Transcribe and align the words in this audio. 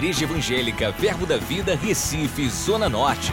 Igreja 0.00 0.24
Evangélica 0.24 0.90
Verbo 0.92 1.26
da 1.26 1.36
Vida, 1.36 1.76
Recife, 1.76 2.48
Zona 2.48 2.88
Norte. 2.88 3.30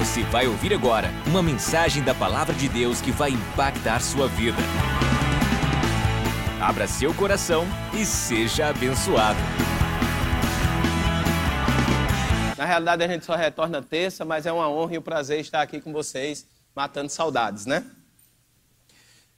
Você 0.00 0.24
vai 0.24 0.48
ouvir 0.48 0.74
agora 0.74 1.12
uma 1.28 1.40
mensagem 1.40 2.02
da 2.02 2.12
Palavra 2.12 2.52
de 2.52 2.68
Deus 2.68 3.00
que 3.00 3.12
vai 3.12 3.30
impactar 3.30 4.00
sua 4.00 4.26
vida. 4.26 4.58
Abra 6.60 6.88
seu 6.88 7.14
coração 7.14 7.64
e 7.94 8.04
seja 8.04 8.66
abençoado. 8.66 9.38
Na 12.58 12.64
realidade, 12.64 13.04
a 13.04 13.06
gente 13.06 13.24
só 13.24 13.36
retorna 13.36 13.80
terça, 13.80 14.24
mas 14.24 14.44
é 14.44 14.50
uma 14.50 14.68
honra 14.68 14.94
e 14.96 14.98
um 14.98 15.02
prazer 15.02 15.38
estar 15.38 15.62
aqui 15.62 15.80
com 15.80 15.92
vocês, 15.92 16.48
matando 16.74 17.10
saudades, 17.10 17.64
né? 17.64 17.84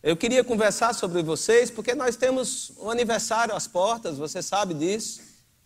Eu 0.07 0.19
queria 0.19 0.45
conversar 0.45 0.93
sobre 0.93 1.23
vocês 1.23 1.71
porque 1.71 1.95
nós 1.95 2.15
temos 2.15 2.73
um 2.79 2.91
aniversário 2.91 3.55
às 3.55 3.67
portas, 3.67 4.19
você 4.19 4.43
sabe 4.43 4.75
disso. 4.75 5.23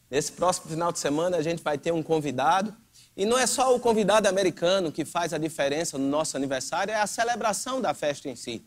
Nesse 0.09 0.31
próximo 0.31 0.71
final 0.71 0.93
de 0.93 1.01
semana 1.01 1.39
a 1.39 1.43
gente 1.43 1.61
vai 1.61 1.77
ter 1.77 1.93
um 1.93 2.05
convidado. 2.05 2.73
E 3.17 3.27
não 3.27 3.37
é 3.37 3.49
só 3.49 3.75
o 3.75 3.81
convidado 3.81 4.29
americano 4.29 4.93
que 4.93 5.05
faz 5.05 5.35
a 5.35 5.39
diferença 5.39 5.99
no 5.99 6.07
nosso 6.07 6.37
aniversário, 6.37 6.93
é 6.93 7.01
a 7.01 7.07
celebração 7.09 7.81
da 7.81 7.93
festa 7.93 8.29
em 8.29 8.37
si. 8.37 8.63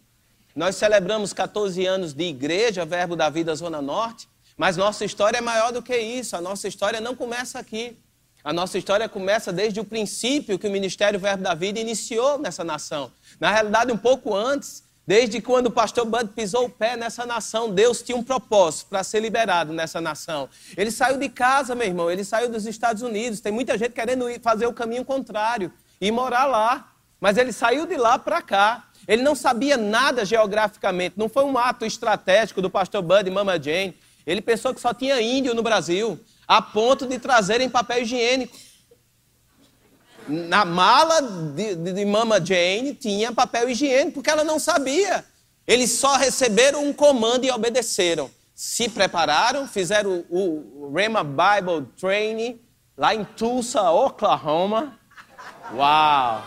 Nós 0.54 0.76
celebramos 0.76 1.32
14 1.32 1.86
anos 1.86 2.14
de 2.14 2.26
igreja, 2.26 2.84
Verbo 2.84 3.16
da 3.16 3.30
Vida 3.30 3.56
Zona 3.56 3.82
Norte, 3.82 4.28
mas 4.58 4.76
nossa 4.76 5.06
história 5.06 5.38
é 5.38 5.42
maior 5.42 5.72
do 5.72 5.82
que 5.82 5.98
isso. 5.98 6.36
A 6.36 6.42
nossa 6.42 6.68
história 6.68 7.00
não 7.00 7.16
começa 7.16 7.58
aqui. 7.58 7.98
A 8.44 8.52
nossa 8.52 8.78
história 8.78 9.08
começa 9.08 9.54
desde 9.54 9.80
o 9.80 9.86
princípio 9.86 10.60
que 10.60 10.68
o 10.68 10.72
Ministério 10.72 11.18
Verbo 11.18 11.44
da 11.44 11.54
Vida 11.54 11.80
iniciou 11.80 12.38
nessa 12.38 12.62
nação. 12.62 13.10
Na 13.40 13.50
realidade, 13.50 13.90
um 13.90 13.98
pouco 13.98 14.36
antes, 14.36 14.91
Desde 15.06 15.42
quando 15.42 15.68
o 15.68 15.72
pastor 15.72 16.06
Bud 16.06 16.30
pisou 16.36 16.66
o 16.66 16.70
pé 16.70 16.96
nessa 16.96 17.26
nação, 17.26 17.72
Deus 17.72 18.02
tinha 18.02 18.16
um 18.16 18.24
propósito 18.24 18.88
para 18.88 19.04
ser 19.04 19.20
liberado 19.20 19.74
nessa 19.74 20.00
nação. 20.00 20.48
Ele 20.78 20.92
saiu 20.92 21.18
de 21.18 21.28
casa, 21.28 21.74
meu 21.74 21.88
irmão, 21.88 22.10
ele 22.10 22.24
saiu 22.24 22.50
dos 22.50 22.68
Estados 22.68 23.02
Unidos. 23.02 23.40
Tem 23.40 23.52
muita 23.52 23.78
gente 23.78 23.94
querendo 23.94 24.30
ir 24.30 24.40
fazer 24.42 24.68
o 24.68 24.74
caminho 24.74 25.04
contrário 25.04 25.72
e 26.00 26.12
morar 26.12 26.46
lá. 26.46 26.94
Mas 27.20 27.38
ele 27.38 27.52
saiu 27.52 27.86
de 27.86 27.98
lá 27.98 28.20
para 28.20 28.42
cá. 28.42 28.86
Ele 29.08 29.24
não 29.24 29.36
sabia 29.36 29.76
nada 29.76 30.24
geograficamente. 30.24 31.16
Não 31.18 31.28
foi 31.28 31.44
um 31.44 31.58
ato 31.58 31.84
estratégico 31.84 32.62
do 32.62 32.70
pastor 32.70 33.02
Bud 33.02 33.28
e 33.28 33.32
Mama 33.32 33.62
Jane. 33.62 33.98
Ele 34.26 34.42
pensou 34.42 34.74
que 34.74 34.80
só 34.80 34.94
tinha 34.94 35.20
índio 35.20 35.56
no 35.56 35.64
Brasil, 35.64 36.20
a 36.48 36.62
ponto 36.62 37.08
de 37.08 37.18
trazerem 37.18 37.70
papel 37.70 38.04
higiênico. 38.04 38.56
Na 40.32 40.64
mala 40.64 41.22
de, 41.22 41.76
de, 41.76 42.06
Mama 42.06 42.44
Jane 42.44 42.96
tinha 42.96 43.34
papel 43.34 43.70
higiênico, 43.70 44.14
porque 44.14 44.30
ela 44.30 44.44
não 44.44 44.60
sabia. 44.60 45.26
Eles 45.68 45.92
só 45.92 46.16
receberam 46.16 46.86
um 46.86 46.94
comando 46.94 47.46
e 47.46 47.52
obedeceram. 47.52 48.32
Se 48.56 48.88
prepararam, 48.88 49.68
fizeram 49.68 50.24
o, 50.30 50.86
o 50.86 50.94
Rema 50.96 51.24
Bible 51.24 51.88
Training 52.00 52.60
lá 52.98 53.14
em 53.14 53.24
Tulsa, 53.24 53.92
Oklahoma. 53.92 54.98
Uau! 55.74 56.44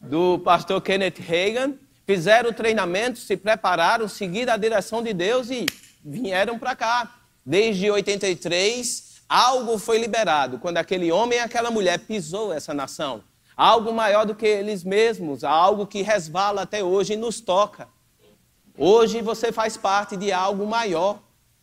Do 0.00 0.38
pastor 0.38 0.80
Kenneth 0.80 1.18
Reagan. 1.18 1.74
Fizeram 2.06 2.50
o 2.50 2.54
treinamento, 2.54 3.18
se 3.18 3.36
prepararam, 3.36 4.06
seguiram 4.08 4.52
a 4.52 4.58
direção 4.58 5.02
de 5.02 5.14
Deus 5.14 5.50
e 5.50 5.66
vieram 6.04 6.58
para 6.58 6.76
cá. 6.76 7.14
Desde 7.44 7.90
83, 7.90 9.03
Algo 9.28 9.78
foi 9.78 9.98
liberado 9.98 10.58
quando 10.58 10.76
aquele 10.78 11.10
homem 11.10 11.38
e 11.38 11.42
aquela 11.42 11.70
mulher 11.70 11.98
pisou 12.00 12.52
essa 12.52 12.74
nação. 12.74 13.24
Algo 13.56 13.92
maior 13.92 14.26
do 14.26 14.34
que 14.34 14.46
eles 14.46 14.84
mesmos, 14.84 15.44
algo 15.44 15.86
que 15.86 16.02
resvala 16.02 16.62
até 16.62 16.82
hoje 16.82 17.14
e 17.14 17.16
nos 17.16 17.40
toca. 17.40 17.88
Hoje 18.76 19.22
você 19.22 19.52
faz 19.52 19.76
parte 19.76 20.16
de 20.16 20.32
algo 20.32 20.66
maior 20.66 21.20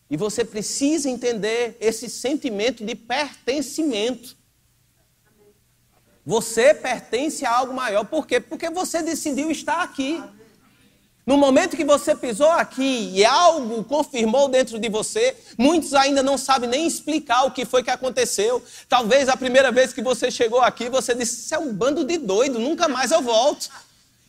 e 0.09 0.15
você 0.15 0.43
precisa 0.45 1.09
entender 1.09 1.77
esse 1.79 2.09
sentimento 2.09 2.85
de 2.85 2.95
pertencimento. 2.95 4.35
Você 6.25 6.73
pertence 6.73 7.45
a 7.45 7.57
algo 7.57 7.73
maior. 7.73 8.05
Por 8.05 8.27
quê? 8.27 8.39
Porque 8.39 8.69
você 8.69 9.01
decidiu 9.01 9.51
estar 9.51 9.81
aqui. 9.81 10.23
No 11.31 11.37
momento 11.37 11.77
que 11.77 11.85
você 11.85 12.13
pisou 12.13 12.49
aqui 12.49 13.09
e 13.13 13.23
algo 13.23 13.85
confirmou 13.85 14.49
dentro 14.49 14.77
de 14.77 14.89
você, 14.89 15.33
muitos 15.57 15.93
ainda 15.93 16.21
não 16.21 16.37
sabem 16.37 16.69
nem 16.69 16.85
explicar 16.85 17.45
o 17.45 17.51
que 17.51 17.63
foi 17.63 17.81
que 17.81 17.89
aconteceu. 17.89 18.61
Talvez 18.89 19.29
a 19.29 19.37
primeira 19.37 19.71
vez 19.71 19.93
que 19.93 20.01
você 20.01 20.29
chegou 20.29 20.59
aqui, 20.59 20.89
você 20.89 21.15
disse: 21.15 21.45
Isso 21.45 21.55
é 21.55 21.57
um 21.57 21.71
bando 21.71 22.03
de 22.03 22.17
doido, 22.17 22.59
nunca 22.59 22.89
mais 22.89 23.11
eu 23.11 23.21
volto. 23.21 23.69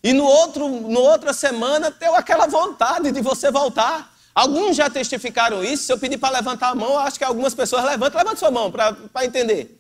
E 0.01 0.13
no 0.13 0.25
outro, 0.25 0.69
no 0.69 1.01
outra 1.01 1.33
semana, 1.33 1.91
deu 1.91 2.15
aquela 2.15 2.47
vontade 2.47 3.11
de 3.11 3.21
você 3.21 3.51
voltar. 3.51 4.15
Alguns 4.33 4.77
já 4.77 4.89
testificaram 4.89 5.65
isso. 5.65 5.83
Se 5.83 5.93
eu 5.93 5.99
pedir 5.99 6.19
para 6.19 6.37
levantar 6.37 6.69
a 6.69 6.75
mão, 6.77 6.97
acho 6.99 7.19
que 7.19 7.25
algumas 7.25 7.53
pessoas 7.53 7.85
levantam. 7.85 8.21
Levanta 8.21 8.39
sua 8.39 8.53
mão 8.53 8.71
para 8.71 9.25
entender. 9.25 9.77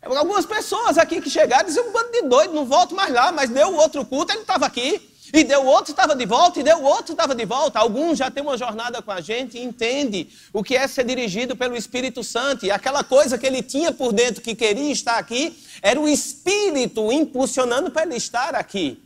Algumas 0.00 0.46
pessoas 0.46 0.96
aqui 0.96 1.20
que 1.20 1.28
chegaram 1.28 1.66
diziam: 1.66 1.90
Um 1.90 1.92
bando 1.92 2.12
de 2.12 2.22
doido, 2.22 2.54
não 2.54 2.64
volto 2.64 2.94
mais 2.94 3.12
lá. 3.12 3.30
Mas 3.30 3.50
deu 3.50 3.76
outro 3.76 4.06
culto, 4.06 4.32
ele 4.32 4.40
estava 4.40 4.64
aqui. 4.64 5.11
E 5.32 5.44
deu 5.44 5.64
outro, 5.64 5.92
estava 5.92 6.14
de 6.14 6.26
volta, 6.26 6.60
e 6.60 6.62
deu 6.62 6.82
outro, 6.82 7.12
estava 7.12 7.34
de 7.34 7.44
volta. 7.46 7.78
Alguns 7.78 8.18
já 8.18 8.30
têm 8.30 8.42
uma 8.42 8.58
jornada 8.58 9.00
com 9.00 9.10
a 9.10 9.20
gente 9.20 9.56
e 9.56 9.62
entende 9.62 10.28
o 10.52 10.62
que 10.62 10.76
é 10.76 10.86
ser 10.86 11.04
dirigido 11.04 11.56
pelo 11.56 11.74
Espírito 11.74 12.22
Santo. 12.22 12.66
E 12.66 12.70
aquela 12.70 13.02
coisa 13.02 13.38
que 13.38 13.46
ele 13.46 13.62
tinha 13.62 13.92
por 13.92 14.12
dentro 14.12 14.42
que 14.42 14.54
queria 14.54 14.92
estar 14.92 15.16
aqui, 15.16 15.56
era 15.80 15.98
o 15.98 16.06
Espírito 16.06 17.10
impulsionando 17.10 17.90
para 17.90 18.02
ele 18.02 18.16
estar 18.16 18.54
aqui. 18.54 19.02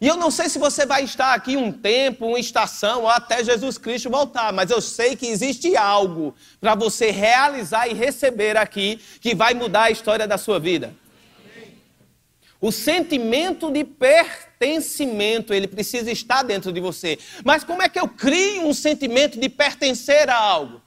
E 0.00 0.08
eu 0.08 0.16
não 0.16 0.30
sei 0.30 0.48
se 0.48 0.58
você 0.58 0.86
vai 0.86 1.04
estar 1.04 1.34
aqui 1.34 1.56
um 1.56 1.70
tempo, 1.70 2.26
uma 2.26 2.40
estação, 2.40 3.02
ou 3.02 3.08
até 3.08 3.44
Jesus 3.44 3.76
Cristo 3.76 4.08
voltar, 4.08 4.50
mas 4.52 4.70
eu 4.70 4.80
sei 4.80 5.14
que 5.14 5.26
existe 5.26 5.76
algo 5.76 6.34
para 6.58 6.74
você 6.74 7.10
realizar 7.10 7.86
e 7.86 7.92
receber 7.92 8.56
aqui 8.56 8.98
que 9.20 9.34
vai 9.34 9.52
mudar 9.52 9.84
a 9.84 9.90
história 9.90 10.26
da 10.26 10.38
sua 10.38 10.58
vida. 10.58 10.94
O 12.58 12.72
sentimento 12.72 13.70
de 13.70 13.84
pertencimento, 14.60 15.54
ele 15.54 15.66
precisa 15.66 16.12
estar 16.12 16.42
dentro 16.42 16.70
de 16.70 16.80
você. 16.80 17.18
Mas 17.42 17.64
como 17.64 17.82
é 17.82 17.88
que 17.88 17.98
eu 17.98 18.06
crio 18.06 18.66
um 18.66 18.74
sentimento 18.74 19.40
de 19.40 19.48
pertencer 19.48 20.28
a 20.28 20.36
algo? 20.36 20.82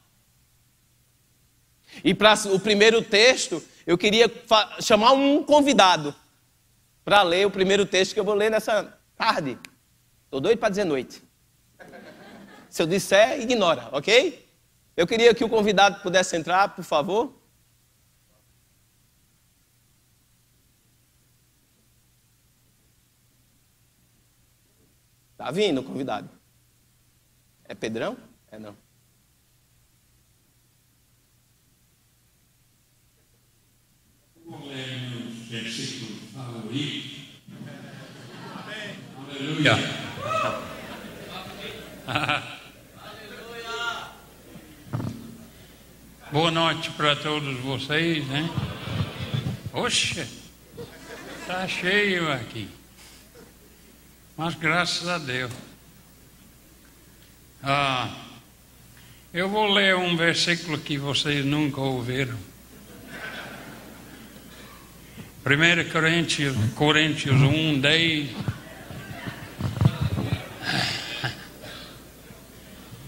E 2.04 2.14
para 2.14 2.36
o 2.54 2.60
primeiro 2.60 3.02
texto, 3.02 3.64
eu 3.86 3.98
queria 3.98 4.32
chamar 4.80 5.14
um 5.14 5.44
convidado 5.44 6.14
para 7.04 7.24
ler 7.24 7.48
o 7.48 7.52
primeiro 7.52 7.86
texto 7.86 8.14
que 8.14 8.20
eu 8.20 8.24
vou 8.24 8.36
ler 8.36 8.52
nessa 8.52 8.96
tarde. 9.18 9.58
Estou 10.26 10.40
doido 10.40 10.60
para 10.60 10.70
dizer 10.70 10.86
noite. 10.86 11.22
Se 12.70 12.82
eu 12.82 12.88
disser, 12.88 13.42
ignora, 13.42 13.90
ok? 13.92 14.48
Eu 14.96 15.08
queria 15.08 15.34
que 15.34 15.44
o 15.44 15.50
convidado 15.50 16.02
pudesse 16.02 16.36
entrar, 16.36 16.76
por 16.76 16.84
favor. 16.84 17.34
Tá 25.44 25.52
vindo 25.52 25.82
o 25.82 25.84
convidado. 25.84 26.30
É 27.66 27.76
Pedrão? 27.76 28.18
É 28.50 28.58
não. 28.58 28.74
Vamos 34.46 34.70
ler 34.70 35.18
um 35.18 35.30
versículo 35.50 36.18
favorito. 36.34 37.20
Amém. 38.56 38.96
Aleluia. 39.18 39.74
Aleluia. 42.08 42.44
Boa 46.32 46.52
noite 46.52 46.90
para 46.92 47.18
todos 47.18 47.60
vocês, 47.60 48.26
né? 48.30 48.50
Oxe, 49.74 50.26
tá 51.46 51.68
cheio 51.68 52.32
aqui. 52.32 52.83
Mas 54.36 54.56
graças 54.56 55.08
a 55.08 55.18
Deus. 55.18 55.52
Ah, 57.62 58.14
eu 59.34 59.48
vou 59.48 59.68
ler 59.68 59.96
um 59.96 60.18
versículo 60.18 60.78
que 60.80 60.98
vocês 60.98 61.46
nunca 61.46 61.80
ouviram. 61.80 62.38
1 65.46 65.92
Coríntios, 65.92 66.56
Coríntios 66.74 67.40
1, 67.40 67.80
10. 67.80 68.30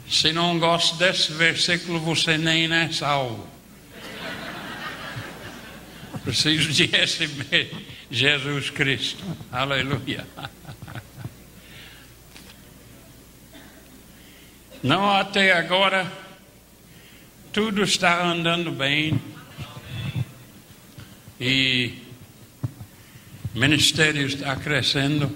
Se 0.07 0.31
não 0.31 0.59
gosta 0.59 0.95
desse 0.97 1.31
versículo, 1.33 1.99
você 1.99 2.37
nem 2.37 2.71
é 2.71 2.91
salvo. 2.91 3.47
Preciso 6.23 6.71
de 6.71 6.85
receber 6.85 7.71
Jesus 8.11 8.69
Cristo. 8.69 9.23
Aleluia. 9.51 10.25
Não 14.85 15.09
até 15.09 15.51
agora, 15.51 16.05
tudo 17.51 17.81
está 17.81 18.23
andando 18.23 18.71
bem. 18.71 19.19
E 21.41 21.91
o 23.55 23.57
ministério 23.57 24.27
está 24.27 24.55
crescendo. 24.55 25.35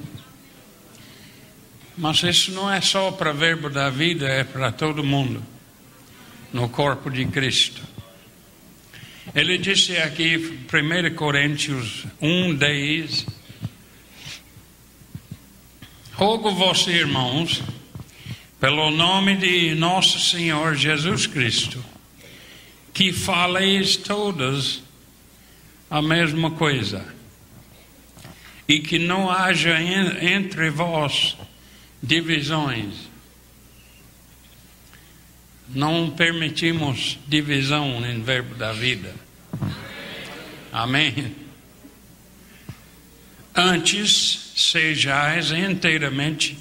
Mas 1.97 2.21
isso 2.21 2.51
não 2.51 2.71
é 2.71 2.79
só 2.79 3.09
para 3.11 3.33
verbo 3.33 3.71
da 3.71 3.89
vida, 3.89 4.27
é 4.27 4.43
para 4.43 4.71
todo 4.71 5.03
mundo. 5.03 5.43
no 6.53 6.69
corpo 6.69 7.09
de 7.09 7.25
Cristo. 7.25 7.81
Ele 9.33 9.57
disse 9.57 9.97
aqui, 9.97 10.37
1 10.71 11.15
Coríntios 11.15 12.05
1, 12.21 12.53
10, 12.53 13.25
Rogo 16.13 16.51
vos, 16.51 16.85
irmãos, 16.85 17.63
pelo 18.59 18.91
nome 18.91 19.37
de 19.37 19.73
nosso 19.73 20.19
Senhor 20.19 20.75
Jesus 20.75 21.25
Cristo, 21.25 21.83
que 22.93 23.13
faleis 23.13 23.95
todas 23.95 24.83
a 25.89 26.01
mesma 26.01 26.51
coisa, 26.51 27.05
e 28.67 28.79
que 28.79 28.99
não 28.99 29.31
haja 29.31 29.81
entre 29.81 30.69
vós 30.69 31.37
divisões. 32.03 33.09
Não 35.69 36.09
permitimos 36.09 37.17
divisão 37.27 38.05
em 38.05 38.21
verbo 38.21 38.55
da 38.55 38.73
vida. 38.73 39.15
Amém. 40.71 41.35
Antes 43.55 44.51
sejais 44.55 45.51
inteiramente 45.51 46.57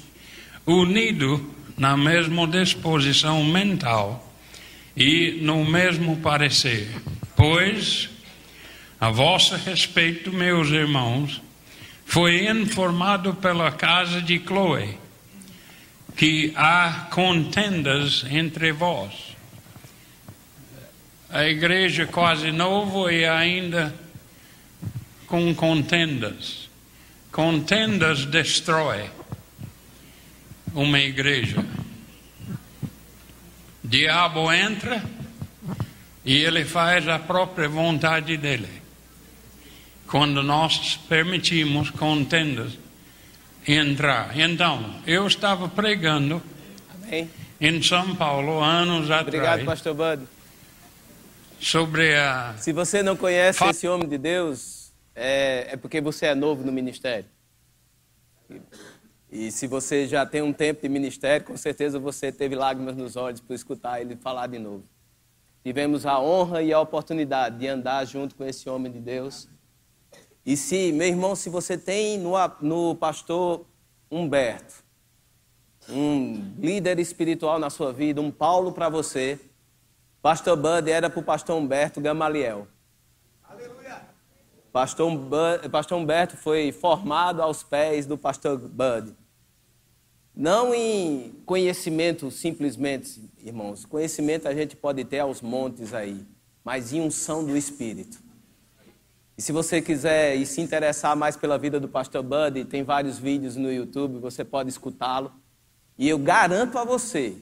unidos 0.65 1.41
na 1.79 1.95
mesma 1.95 2.45
disposição 2.45 3.41
mental 3.41 4.29
e 4.95 5.39
no 5.41 5.63
mesmo 5.63 6.17
parecer. 6.17 6.89
Pois, 7.37 8.09
a 8.99 9.09
vosso 9.09 9.55
respeito, 9.55 10.29
meus 10.33 10.67
irmãos, 10.67 11.41
foi 12.05 12.49
informado 12.49 13.33
pela 13.33 13.71
casa 13.71 14.21
de 14.21 14.37
Chloe 14.39 14.97
que 16.17 16.51
há 16.53 17.07
contendas 17.11 18.25
entre 18.29 18.73
vós. 18.73 19.13
A 21.29 21.45
igreja 21.45 22.05
quase 22.05 22.51
nova 22.51 23.13
e 23.13 23.23
ainda 23.23 23.95
com 25.27 25.55
contendas. 25.55 26.67
Contendas 27.31 28.25
destrói 28.25 29.09
uma 30.73 30.99
igreja. 30.99 31.63
Diabo 33.83 34.51
entra 34.51 35.03
e 36.23 36.37
ele 36.37 36.65
faz 36.65 37.07
a 37.07 37.17
própria 37.17 37.67
vontade 37.67 38.37
dele. 38.37 38.69
Quando 40.07 40.41
nós 40.41 40.97
permitimos 41.07 41.89
contendas 41.91 42.77
entrar. 43.67 44.37
Então, 44.37 44.95
eu 45.05 45.27
estava 45.27 45.67
pregando 45.67 46.41
Amém. 46.93 47.29
em 47.59 47.81
São 47.81 48.15
Paulo 48.15 48.61
anos 48.61 49.09
Obrigado, 49.09 49.27
atrás 49.27 49.63
pastor 49.63 49.93
Bud. 49.93 50.27
sobre 51.59 52.15
a 52.15 52.55
Se 52.57 52.73
você 52.73 53.03
não 53.03 53.15
conhece 53.15 53.63
esse 53.65 53.87
homem 53.87 54.07
de 54.07 54.17
Deus, 54.17 54.91
é, 55.15 55.69
é 55.71 55.77
porque 55.77 56.01
você 56.01 56.27
é 56.27 56.35
novo 56.35 56.63
no 56.63 56.71
ministério. 56.71 57.25
E, 59.31 59.51
se 59.51 59.67
você 59.67 60.07
já 60.07 60.25
tem 60.25 60.41
um 60.41 60.51
tempo 60.51 60.81
de 60.81 60.89
ministério, 60.89 61.45
com 61.45 61.55
certeza 61.55 61.99
você 61.99 62.31
teve 62.31 62.55
lágrimas 62.55 62.95
nos 62.95 63.15
olhos 63.15 63.39
por 63.39 63.53
escutar 63.53 64.01
ele 64.01 64.15
falar 64.15 64.47
de 64.47 64.57
novo. 64.57 64.83
Tivemos 65.63 66.05
a 66.05 66.19
honra 66.19 66.63
e 66.63 66.73
a 66.73 66.79
oportunidade 66.79 67.57
de 67.59 67.67
andar 67.67 68.05
junto 68.05 68.35
com 68.35 68.43
esse 68.43 68.69
homem 68.69 68.91
de 68.91 68.99
Deus. 68.99 69.47
E 70.45 70.57
se, 70.57 70.91
meu 70.91 71.07
irmão, 71.07 71.35
se 71.35 71.49
você 71.49 71.77
tem 71.77 72.17
no, 72.17 72.33
no 72.61 72.95
pastor 72.95 73.65
Humberto, 74.09 74.83
um 75.89 76.53
líder 76.57 76.97
espiritual 76.99 77.59
na 77.59 77.69
sua 77.69 77.91
vida, 77.91 78.21
um 78.21 78.31
Paulo 78.31 78.71
para 78.71 78.89
você, 78.89 79.39
Pastor 80.21 80.57
Bud 80.57 80.91
era 80.91 81.09
para 81.09 81.19
o 81.19 81.23
pastor 81.23 81.57
Humberto 81.57 82.01
Gamaliel. 82.01 82.67
Pastor, 84.71 85.11
pastor 85.71 85.97
Humberto 85.97 86.37
foi 86.37 86.71
formado 86.71 87.41
aos 87.41 87.63
pés 87.63 88.05
do 88.05 88.17
pastor 88.17 88.57
Bud. 88.57 89.15
Não 90.35 90.73
em 90.73 91.33
conhecimento 91.45 92.29
simplesmente, 92.29 93.29
irmãos. 93.43 93.85
Conhecimento 93.85 94.47
a 94.47 94.53
gente 94.53 94.75
pode 94.75 95.03
ter 95.03 95.19
aos 95.19 95.41
montes 95.41 95.93
aí, 95.93 96.25
mas 96.63 96.93
em 96.93 97.01
unção 97.01 97.43
do 97.43 97.57
Espírito. 97.57 98.19
E 99.37 99.41
se 99.41 99.51
você 99.51 99.81
quiser 99.81 100.35
e 100.35 100.45
se 100.45 100.61
interessar 100.61 101.15
mais 101.15 101.35
pela 101.35 101.57
vida 101.57 101.79
do 101.79 101.87
pastor 101.87 102.21
Bud, 102.21 102.65
tem 102.65 102.83
vários 102.83 103.17
vídeos 103.17 103.55
no 103.55 103.71
YouTube, 103.71 104.19
você 104.19 104.43
pode 104.43 104.69
escutá-lo. 104.69 105.31
E 105.97 106.07
eu 106.07 106.19
garanto 106.19 106.77
a 106.77 106.83
você 106.83 107.37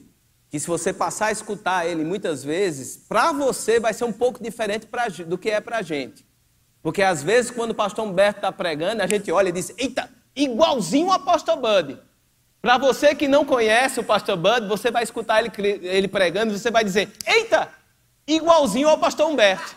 que 0.50 0.58
se 0.58 0.66
você 0.66 0.92
passar 0.92 1.26
a 1.26 1.32
escutar 1.32 1.86
ele 1.86 2.04
muitas 2.04 2.42
vezes, 2.42 2.96
para 2.96 3.32
você 3.32 3.78
vai 3.78 3.92
ser 3.92 4.04
um 4.04 4.12
pouco 4.12 4.42
diferente 4.42 4.86
pra, 4.86 5.08
do 5.08 5.36
que 5.36 5.50
é 5.50 5.60
para 5.60 5.78
a 5.78 5.82
gente. 5.82 6.27
Porque 6.82 7.02
às 7.02 7.22
vezes, 7.22 7.50
quando 7.50 7.72
o 7.72 7.74
pastor 7.74 8.04
Humberto 8.06 8.38
está 8.38 8.52
pregando, 8.52 9.02
a 9.02 9.06
gente 9.06 9.30
olha 9.30 9.48
e 9.48 9.52
diz: 9.52 9.72
Eita, 9.76 10.10
igualzinho 10.34 11.08
o 11.08 11.12
apóstolo 11.12 11.60
Bud. 11.60 11.98
Para 12.60 12.78
você 12.78 13.14
que 13.14 13.28
não 13.28 13.44
conhece 13.44 14.00
o 14.00 14.04
pastor 14.04 14.36
Bud, 14.36 14.66
você 14.66 14.90
vai 14.90 15.02
escutar 15.02 15.44
ele, 15.44 15.50
ele 15.86 16.08
pregando 16.08 16.52
e 16.52 16.58
você 16.58 16.70
vai 16.70 16.84
dizer: 16.84 17.10
Eita, 17.26 17.70
igualzinho 18.26 18.88
ao 18.88 18.98
pastor 18.98 19.28
Humberto. 19.28 19.76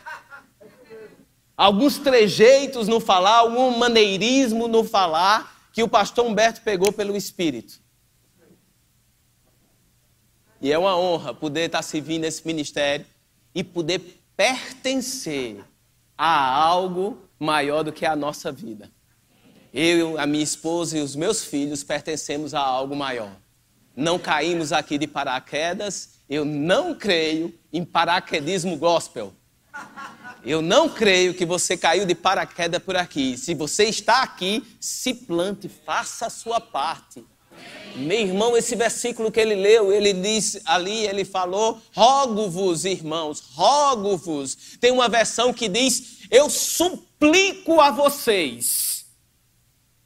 Alguns 1.58 1.98
trejeitos 1.98 2.88
no 2.88 3.00
falar, 3.00 3.38
algum 3.38 3.78
maneirismo 3.78 4.68
no 4.68 4.84
falar 4.84 5.70
que 5.72 5.84
o 5.84 5.88
pastor 5.88 6.26
Humberto 6.26 6.62
pegou 6.62 6.92
pelo 6.92 7.16
Espírito. 7.16 7.80
E 10.60 10.72
é 10.72 10.78
uma 10.78 10.98
honra 10.98 11.34
poder 11.34 11.66
estar 11.66 11.82
servindo 11.82 12.24
esse 12.24 12.46
ministério 12.46 13.06
e 13.54 13.64
poder 13.64 14.22
pertencer 14.36 15.64
a 16.24 16.56
algo 16.56 17.18
maior 17.40 17.82
do 17.82 17.92
que 17.92 18.06
a 18.06 18.16
nossa 18.16 18.52
vida. 18.52 18.92
Eu, 19.74 20.20
a 20.20 20.28
minha 20.28 20.44
esposa 20.44 21.00
e 21.00 21.02
os 21.02 21.16
meus 21.16 21.44
filhos 21.44 21.84
pertencemos 21.84 22.54
a 22.54 22.60
algo 22.60 22.96
maior. 22.96 23.36
Não 23.96 24.20
caímos 24.20 24.72
aqui 24.72 25.00
de 25.00 25.08
paraquedas. 25.08 26.20
Eu 26.30 26.46
não 26.46 26.94
creio 26.94 27.52
em 27.74 27.84
paraquedismo 27.84 28.78
gospel. 28.78 29.34
Eu 30.46 30.62
não 30.62 30.88
creio 30.88 31.34
que 31.34 31.44
você 31.44 31.76
caiu 31.76 32.06
de 32.06 32.14
paraquedas 32.14 32.84
por 32.84 32.96
aqui. 32.96 33.36
Se 33.36 33.56
você 33.56 33.86
está 33.86 34.22
aqui, 34.22 34.64
se 34.80 35.16
plante, 35.16 35.68
faça 35.68 36.28
a 36.28 36.30
sua 36.30 36.62
parte. 36.62 37.26
Meu 37.96 38.20
irmão, 38.20 38.58
esse 38.58 38.76
versículo 38.76 39.32
que 39.32 39.40
ele 39.40 39.56
leu, 39.56 39.92
ele 39.92 40.14
diz 40.14 40.62
ali, 40.66 41.06
ele 41.06 41.26
falou: 41.26 41.82
rogo-vos, 41.94 42.86
irmãos, 42.86 43.42
rogo-vos. 43.54 44.78
Tem 44.80 44.92
uma 44.92 45.10
versão 45.10 45.54
que 45.54 45.68
diz: 45.68 46.20
eu 46.30 46.50
suplico 46.50 47.82
a 47.82 47.92
vocês 47.92 49.06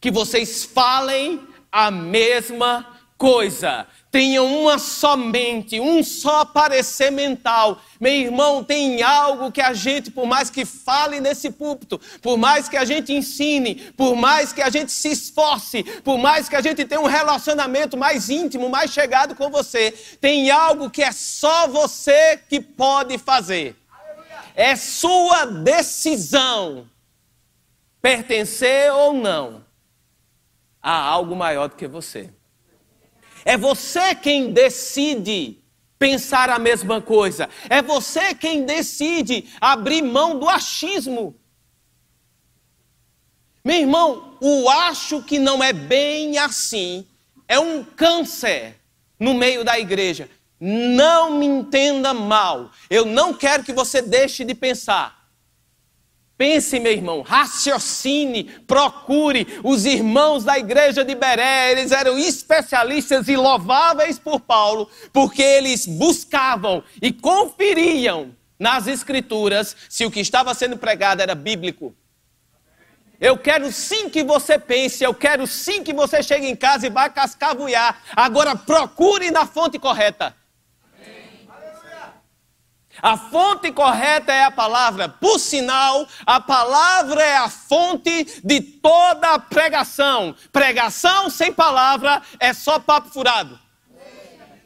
que 0.05 0.11
vocês 0.11 0.63
falem 0.63 1.41
a 1.71 1.89
mesma 1.89 2.99
coisa. 3.17 3.87
Tenham 4.15 4.61
uma 4.61 4.79
só 4.79 5.17
mente, 5.17 5.77
um 5.77 6.01
só 6.01 6.45
parecer 6.45 7.11
mental. 7.11 7.81
Meu 7.99 8.13
irmão, 8.13 8.63
tem 8.63 9.03
algo 9.03 9.51
que 9.51 9.59
a 9.59 9.73
gente, 9.73 10.09
por 10.09 10.25
mais 10.25 10.49
que 10.49 10.63
fale 10.63 11.19
nesse 11.19 11.51
púlpito, 11.51 11.99
por 12.21 12.37
mais 12.37 12.69
que 12.69 12.77
a 12.77 12.85
gente 12.85 13.11
ensine, 13.11 13.75
por 13.97 14.15
mais 14.15 14.53
que 14.53 14.61
a 14.61 14.69
gente 14.69 14.89
se 14.89 15.09
esforce, 15.09 15.83
por 16.01 16.17
mais 16.17 16.47
que 16.47 16.55
a 16.55 16.61
gente 16.61 16.85
tenha 16.85 17.01
um 17.01 17.07
relacionamento 17.07 17.97
mais 17.97 18.29
íntimo, 18.29 18.69
mais 18.69 18.89
chegado 18.89 19.35
com 19.35 19.49
você, 19.49 19.91
tem 20.21 20.49
algo 20.49 20.89
que 20.89 21.03
é 21.03 21.11
só 21.11 21.67
você 21.67 22.37
que 22.37 22.61
pode 22.61 23.17
fazer. 23.17 23.75
É 24.55 24.77
sua 24.77 25.43
decisão 25.43 26.89
pertencer 28.01 28.93
ou 28.93 29.11
não 29.11 29.65
a 30.81 30.97
algo 31.01 31.35
maior 31.35 31.67
do 31.67 31.75
que 31.75 31.85
você. 31.85 32.29
É 33.45 33.55
você 33.55 34.15
quem 34.15 34.51
decide 34.51 35.59
pensar 35.97 36.49
a 36.49 36.59
mesma 36.59 36.99
coisa. 36.99 37.47
É 37.69 37.81
você 37.81 38.33
quem 38.33 38.65
decide 38.65 39.47
abrir 39.61 40.01
mão 40.01 40.39
do 40.39 40.49
achismo. 40.49 41.35
Meu 43.63 43.77
irmão, 43.77 44.37
o 44.41 44.67
acho 44.69 45.21
que 45.21 45.39
não 45.39 45.63
é 45.63 45.71
bem 45.71 46.37
assim 46.37 47.05
é 47.47 47.59
um 47.59 47.83
câncer 47.83 48.75
no 49.19 49.33
meio 49.33 49.63
da 49.63 49.79
igreja. 49.79 50.29
Não 50.59 51.37
me 51.37 51.45
entenda 51.45 52.13
mal. 52.13 52.71
Eu 52.89 53.05
não 53.05 53.33
quero 53.33 53.63
que 53.63 53.73
você 53.73 54.01
deixe 54.01 54.43
de 54.43 54.55
pensar. 54.55 55.24
Pense, 56.37 56.79
meu 56.81 56.91
irmão, 56.91 57.21
raciocine, 57.21 58.43
procure. 58.67 59.47
Os 59.63 59.85
irmãos 59.85 60.43
da 60.43 60.59
igreja 60.59 61.05
de 61.05 61.15
Beré, 61.15 61.71
eles 61.71 61.93
eram 61.93 62.19
especialistas 62.19 63.29
e 63.29 63.37
louváveis 63.37 64.19
por 64.19 64.41
Paulo, 64.41 64.89
porque 65.13 65.41
eles 65.41 65.85
buscavam 65.85 66.83
e 67.01 67.13
conferiam 67.13 68.35
nas 68.59 68.85
escrituras 68.85 69.75
se 69.89 70.05
o 70.05 70.11
que 70.11 70.19
estava 70.19 70.53
sendo 70.53 70.77
pregado 70.77 71.21
era 71.21 71.35
bíblico. 71.35 71.95
Eu 73.19 73.37
quero 73.37 73.71
sim 73.71 74.09
que 74.09 74.21
você 74.21 74.59
pense, 74.59 75.05
eu 75.05 75.13
quero 75.13 75.47
sim 75.47 75.83
que 75.83 75.93
você 75.93 76.21
chegue 76.21 76.47
em 76.47 76.55
casa 76.55 76.85
e 76.85 76.89
vá 76.89 77.09
cascavuiar. 77.09 78.01
Agora 78.13 78.57
procure 78.57 79.31
na 79.31 79.45
fonte 79.45 79.79
correta. 79.79 80.35
A 83.01 83.17
fonte 83.17 83.71
correta 83.71 84.31
é 84.31 84.43
a 84.43 84.51
palavra. 84.51 85.09
Por 85.09 85.39
sinal, 85.39 86.07
a 86.25 86.39
palavra 86.39 87.21
é 87.21 87.37
a 87.37 87.49
fonte 87.49 88.41
de 88.43 88.61
toda 88.61 89.33
a 89.33 89.39
pregação. 89.39 90.35
Pregação 90.51 91.29
sem 91.29 91.51
palavra 91.51 92.21
é 92.39 92.53
só 92.53 92.79
papo 92.79 93.09
furado. 93.09 93.59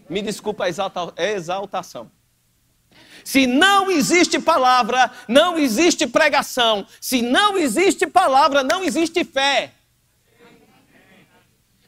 Me 0.09 0.21
desculpa 0.21 0.65
a 0.65 0.69
exalta 0.69 1.13
exaltação. 1.17 2.11
Se 3.23 3.45
não 3.45 3.91
existe 3.91 4.39
palavra, 4.39 5.11
não 5.27 5.57
existe 5.57 6.07
pregação. 6.07 6.87
Se 6.99 7.21
não 7.21 7.57
existe 7.57 8.07
palavra, 8.07 8.63
não 8.63 8.83
existe 8.83 9.23
fé. 9.23 9.73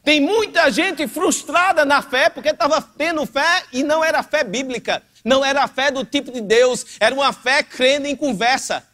Tem 0.04 0.20
muita 0.20 0.70
gente 0.70 1.06
frustrada 1.06 1.84
na 1.84 2.02
fé 2.02 2.28
porque 2.28 2.48
estava 2.50 2.82
tendo 2.82 3.24
fé 3.24 3.64
e 3.72 3.82
não 3.82 4.04
era 4.04 4.22
fé 4.22 4.42
bíblica. 4.42 5.02
Não 5.24 5.44
era 5.44 5.62
a 5.62 5.68
fé 5.68 5.90
do 5.90 6.04
tipo 6.04 6.32
de 6.32 6.40
Deus, 6.40 6.84
era 6.98 7.14
uma 7.14 7.32
fé 7.32 7.62
crendo 7.62 8.06
em 8.06 8.16
conversa. 8.16 8.86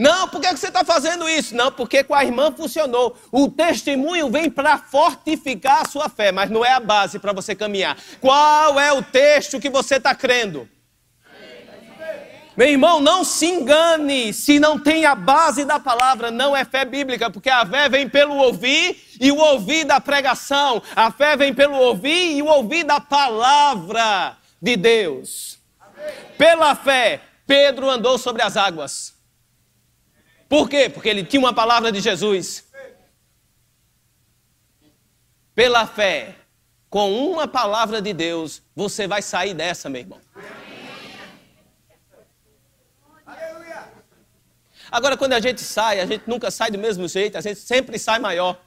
Não, 0.00 0.26
por 0.28 0.40
que 0.40 0.50
você 0.50 0.68
está 0.68 0.82
fazendo 0.82 1.28
isso? 1.28 1.54
Não, 1.54 1.70
porque 1.70 2.02
com 2.02 2.14
a 2.14 2.24
irmã 2.24 2.50
funcionou. 2.50 3.14
O 3.30 3.50
testemunho 3.50 4.30
vem 4.30 4.48
para 4.48 4.78
fortificar 4.78 5.82
a 5.82 5.88
sua 5.88 6.08
fé, 6.08 6.32
mas 6.32 6.48
não 6.48 6.64
é 6.64 6.72
a 6.72 6.80
base 6.80 7.18
para 7.18 7.34
você 7.34 7.54
caminhar. 7.54 7.98
Qual 8.18 8.80
é 8.80 8.90
o 8.94 9.02
texto 9.02 9.60
que 9.60 9.68
você 9.68 9.96
está 9.96 10.14
crendo? 10.14 10.66
Meu 12.56 12.66
irmão, 12.66 12.98
não 12.98 13.24
se 13.24 13.44
engane, 13.44 14.32
se 14.32 14.58
não 14.58 14.78
tem 14.78 15.04
a 15.04 15.14
base 15.14 15.66
da 15.66 15.78
palavra, 15.78 16.30
não 16.30 16.56
é 16.56 16.64
fé 16.64 16.86
bíblica, 16.86 17.30
porque 17.30 17.50
a 17.50 17.66
fé 17.66 17.88
vem 17.88 18.08
pelo 18.08 18.36
ouvir 18.36 19.02
e 19.20 19.30
o 19.30 19.36
ouvir 19.36 19.84
da 19.84 20.00
pregação, 20.00 20.82
a 20.96 21.10
fé 21.10 21.36
vem 21.36 21.52
pelo 21.52 21.76
ouvir 21.76 22.36
e 22.36 22.42
o 22.42 22.46
ouvir 22.46 22.84
da 22.84 23.00
palavra 23.00 24.39
de 24.60 24.76
Deus. 24.76 25.58
Pela 26.36 26.74
fé, 26.74 27.20
Pedro 27.46 27.88
andou 27.88 28.18
sobre 28.18 28.42
as 28.42 28.56
águas. 28.56 29.14
Por 30.48 30.68
quê? 30.68 30.88
Porque 30.88 31.08
ele 31.08 31.24
tinha 31.24 31.40
uma 31.40 31.54
palavra 31.54 31.92
de 31.92 32.00
Jesus. 32.00 32.68
Pela 35.54 35.86
fé, 35.86 36.34
com 36.88 37.30
uma 37.30 37.46
palavra 37.46 38.02
de 38.02 38.12
Deus, 38.12 38.62
você 38.74 39.06
vai 39.06 39.22
sair 39.22 39.54
dessa, 39.54 39.88
meu 39.88 40.00
irmão. 40.00 40.20
Agora, 44.90 45.16
quando 45.16 45.34
a 45.34 45.40
gente 45.40 45.60
sai, 45.60 46.00
a 46.00 46.06
gente 46.06 46.24
nunca 46.26 46.50
sai 46.50 46.70
do 46.70 46.78
mesmo 46.78 47.06
jeito, 47.06 47.38
a 47.38 47.40
gente 47.40 47.60
sempre 47.60 47.96
sai 47.98 48.18
maior. 48.18 48.60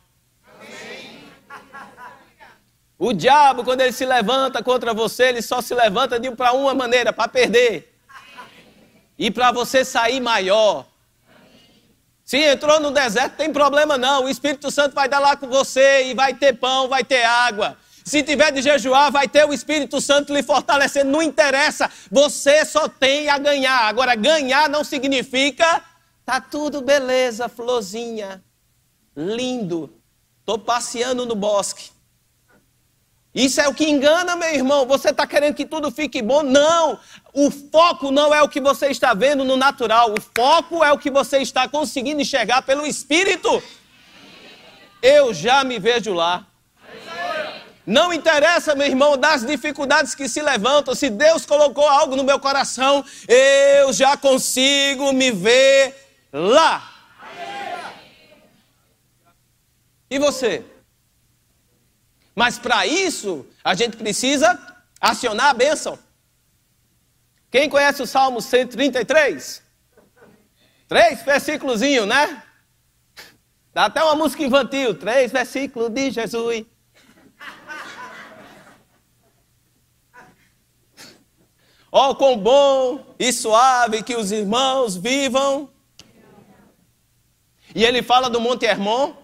O 3.06 3.12
diabo, 3.12 3.66
quando 3.66 3.82
ele 3.82 3.92
se 3.92 4.06
levanta 4.06 4.64
contra 4.64 4.94
você, 4.94 5.24
ele 5.24 5.42
só 5.42 5.62
se 5.62 5.76
levanta 5.76 6.18
de 6.18 6.32
para 6.32 6.54
uma 6.54 6.74
maneira, 6.74 7.12
para 7.12 7.28
perder. 7.28 7.94
E 9.20 9.30
para 9.30 9.52
você 9.52 9.84
sair 9.84 10.22
maior. 10.22 10.86
Se 12.24 12.38
entrou 12.38 12.80
no 12.80 12.92
deserto, 12.92 13.36
tem 13.36 13.52
problema 13.52 13.98
não. 13.98 14.24
O 14.24 14.30
Espírito 14.30 14.72
Santo 14.72 14.96
vai 14.96 15.10
dar 15.10 15.20
lá 15.20 15.36
com 15.36 15.50
você 15.50 16.06
e 16.06 16.14
vai 16.14 16.34
ter 16.34 16.54
pão, 16.54 16.88
vai 16.88 17.04
ter 17.04 17.26
água. 17.26 17.78
Se 18.06 18.24
tiver 18.24 18.54
de 18.54 18.62
jejuar, 18.62 19.12
vai 19.12 19.28
ter 19.28 19.46
o 19.46 19.52
Espírito 19.52 20.00
Santo 20.00 20.34
lhe 20.34 20.42
fortalecendo. 20.42 21.12
Não 21.12 21.22
interessa. 21.22 21.92
Você 22.10 22.64
só 22.64 22.88
tem 22.88 23.28
a 23.28 23.38
ganhar. 23.38 23.82
Agora, 23.82 24.16
ganhar 24.16 24.70
não 24.70 24.86
significa 24.86 25.84
tá 26.26 26.40
tudo 26.40 26.82
beleza, 26.82 27.50
florzinha, 27.50 28.42
lindo. 29.14 29.94
Estou 30.40 30.58
passeando 30.58 31.26
no 31.26 31.36
bosque. 31.36 31.92
Isso 33.34 33.60
é 33.60 33.68
o 33.68 33.74
que 33.74 33.90
engana, 33.90 34.36
meu 34.36 34.54
irmão. 34.54 34.86
Você 34.86 35.10
está 35.10 35.26
querendo 35.26 35.56
que 35.56 35.66
tudo 35.66 35.90
fique 35.90 36.22
bom? 36.22 36.44
Não! 36.44 37.00
O 37.34 37.50
foco 37.50 38.12
não 38.12 38.32
é 38.34 38.44
o 38.44 38.48
que 38.48 38.62
você 38.62 38.88
está 38.88 39.16
vendo 39.16 39.44
no 39.44 39.58
natural. 39.58 40.14
O 40.14 40.22
foco 40.22 40.84
é 40.84 40.92
o 40.92 41.00
que 41.00 41.10
você 41.10 41.40
está 41.40 41.68
conseguindo 41.68 42.22
enxergar 42.22 42.62
pelo 42.62 42.86
Espírito. 42.86 43.62
Eu 45.02 45.34
já 45.34 45.64
me 45.64 45.80
vejo 45.80 46.14
lá. 46.14 46.46
Não 47.86 48.14
interessa, 48.14 48.76
meu 48.76 48.88
irmão, 48.88 49.18
das 49.18 49.44
dificuldades 49.46 50.14
que 50.16 50.30
se 50.30 50.42
levantam. 50.42 50.94
Se 50.94 51.10
Deus 51.10 51.46
colocou 51.46 51.88
algo 51.88 52.16
no 52.16 52.24
meu 52.24 52.40
coração, 52.40 53.04
eu 53.28 53.92
já 53.92 54.16
consigo 54.16 55.12
me 55.12 55.32
ver 55.32 55.96
lá. 56.32 56.92
E 60.10 60.20
você? 60.20 60.64
Mas 62.36 62.58
para 62.58 62.86
isso, 62.88 63.46
a 63.64 63.76
gente 63.76 63.98
precisa 63.98 64.60
acionar 65.00 65.50
a 65.50 65.54
bênção. 65.54 66.00
Quem 67.52 67.70
conhece 67.70 68.02
o 68.02 68.08
Salmo 68.08 68.42
133? 68.42 69.62
Três 70.88 71.22
versículos, 71.22 71.82
né? 71.82 72.44
Dá 73.74 73.86
até 73.86 74.04
uma 74.04 74.16
música 74.16 74.44
infantil. 74.44 74.96
Três 74.96 75.32
versículos 75.32 75.90
de 75.90 76.12
Jesus. 76.12 76.66
Oh, 81.92 82.16
quão 82.16 82.36
bom 82.38 83.16
e 83.20 83.32
suave 83.32 84.02
que 84.02 84.16
os 84.16 84.32
irmãos 84.32 84.96
vivam. 84.96 85.70
E 87.76 87.84
ele 87.84 88.02
fala 88.02 88.30
do 88.30 88.40
Monte 88.40 88.66
Hermon, 88.66 89.16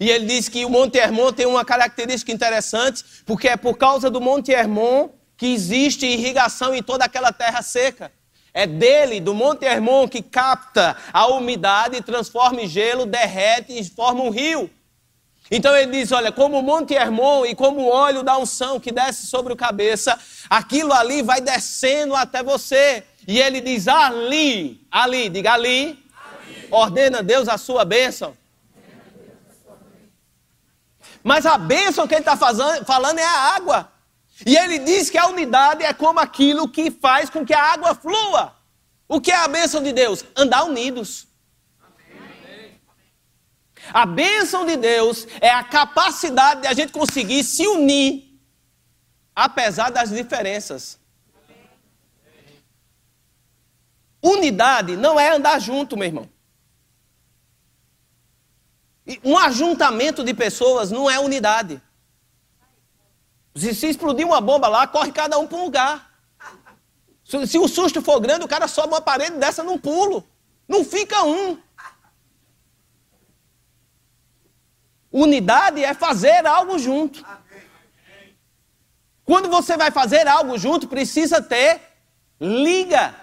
e 0.00 0.10
ele 0.10 0.24
diz 0.24 0.48
que 0.48 0.64
o 0.64 0.70
Monte 0.70 0.96
Hermon 0.96 1.30
tem 1.30 1.44
uma 1.44 1.62
característica 1.62 2.32
interessante, 2.32 3.04
porque 3.26 3.46
é 3.46 3.56
por 3.56 3.76
causa 3.76 4.08
do 4.08 4.18
Monte 4.18 4.50
Hermon 4.50 5.10
que 5.36 5.52
existe 5.52 6.06
irrigação 6.06 6.74
em 6.74 6.82
toda 6.82 7.04
aquela 7.04 7.30
terra 7.30 7.60
seca. 7.60 8.10
É 8.54 8.66
dele, 8.66 9.20
do 9.20 9.34
Monte 9.34 9.66
Hermon, 9.66 10.08
que 10.08 10.22
capta 10.22 10.96
a 11.12 11.26
umidade, 11.26 12.00
transforma 12.00 12.62
em 12.62 12.66
gelo, 12.66 13.04
derrete 13.04 13.78
e 13.78 13.84
forma 13.84 14.22
um 14.22 14.30
rio. 14.30 14.70
Então 15.50 15.76
ele 15.76 15.92
diz: 15.92 16.10
olha, 16.12 16.32
como 16.32 16.58
o 16.58 16.62
Monte 16.62 16.94
Hermon 16.94 17.44
e 17.44 17.54
como 17.54 17.82
o 17.82 17.88
óleo 17.88 18.22
da 18.22 18.38
unção 18.38 18.80
que 18.80 18.90
desce 18.90 19.26
sobre 19.26 19.52
o 19.52 19.56
cabeça, 19.56 20.18
aquilo 20.48 20.94
ali 20.94 21.22
vai 21.22 21.42
descendo 21.42 22.16
até 22.16 22.42
você. 22.42 23.04
E 23.28 23.38
ele 23.38 23.60
diz: 23.60 23.86
ali, 23.86 24.80
ali, 24.90 25.28
diga 25.28 25.52
ali, 25.52 25.68
ali. 25.68 26.68
ordena 26.70 27.22
Deus 27.22 27.48
a 27.48 27.58
sua 27.58 27.84
bênção. 27.84 28.39
Mas 31.22 31.46
a 31.46 31.58
bênção 31.58 32.06
que 32.06 32.14
ele 32.14 32.22
está 32.22 32.36
falando 32.36 33.18
é 33.18 33.24
a 33.24 33.54
água. 33.56 33.92
E 34.46 34.56
ele 34.56 34.78
diz 34.78 35.10
que 35.10 35.18
a 35.18 35.26
unidade 35.26 35.84
é 35.84 35.92
como 35.92 36.18
aquilo 36.18 36.68
que 36.68 36.90
faz 36.90 37.28
com 37.28 37.44
que 37.44 37.52
a 37.52 37.72
água 37.72 37.94
flua. 37.94 38.56
O 39.06 39.20
que 39.20 39.30
é 39.30 39.36
a 39.36 39.48
bênção 39.48 39.82
de 39.82 39.92
Deus? 39.92 40.24
Andar 40.36 40.64
unidos. 40.64 41.26
A 43.92 44.06
bênção 44.06 44.64
de 44.64 44.76
Deus 44.76 45.26
é 45.40 45.50
a 45.50 45.64
capacidade 45.64 46.62
de 46.62 46.66
a 46.68 46.74
gente 46.74 46.92
conseguir 46.92 47.42
se 47.42 47.66
unir, 47.66 48.40
apesar 49.34 49.90
das 49.90 50.10
diferenças. 50.10 50.98
Unidade 54.22 54.96
não 54.96 55.18
é 55.18 55.34
andar 55.34 55.58
junto, 55.58 55.96
meu 55.96 56.06
irmão. 56.06 56.28
Um 59.24 59.36
ajuntamento 59.38 60.22
de 60.22 60.34
pessoas 60.34 60.90
não 60.90 61.10
é 61.10 61.18
unidade. 61.18 61.80
Se, 63.54 63.74
se 63.74 63.88
explodir 63.88 64.26
uma 64.26 64.40
bomba 64.40 64.68
lá, 64.68 64.86
corre 64.86 65.10
cada 65.10 65.38
um 65.38 65.46
para 65.46 65.58
um 65.58 65.64
lugar. 65.64 66.10
Se, 67.24 67.46
se 67.46 67.58
o 67.58 67.66
susto 67.66 68.00
for 68.02 68.20
grande, 68.20 68.44
o 68.44 68.48
cara 68.48 68.68
sobe 68.68 68.88
uma 68.88 69.00
parede 69.00 69.36
dessa 69.36 69.62
num 69.62 69.78
pulo. 69.78 70.24
Não 70.68 70.84
fica 70.84 71.24
um. 71.24 71.58
Unidade 75.10 75.82
é 75.82 75.92
fazer 75.92 76.46
algo 76.46 76.78
junto. 76.78 77.24
Quando 79.24 79.48
você 79.48 79.76
vai 79.76 79.90
fazer 79.90 80.28
algo 80.28 80.56
junto, 80.56 80.88
precisa 80.88 81.42
ter 81.42 81.80
liga. 82.40 83.14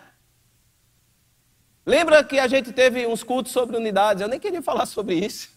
Lembra 1.85 2.23
que 2.23 2.37
a 2.37 2.47
gente 2.47 2.73
teve 2.73 3.07
uns 3.07 3.23
cultos 3.23 3.53
sobre 3.53 3.77
unidade? 3.77 4.21
Eu 4.21 4.27
nem 4.27 4.39
queria 4.39 4.61
falar 4.61 4.85
sobre 4.85 5.15
isso. 5.15 5.56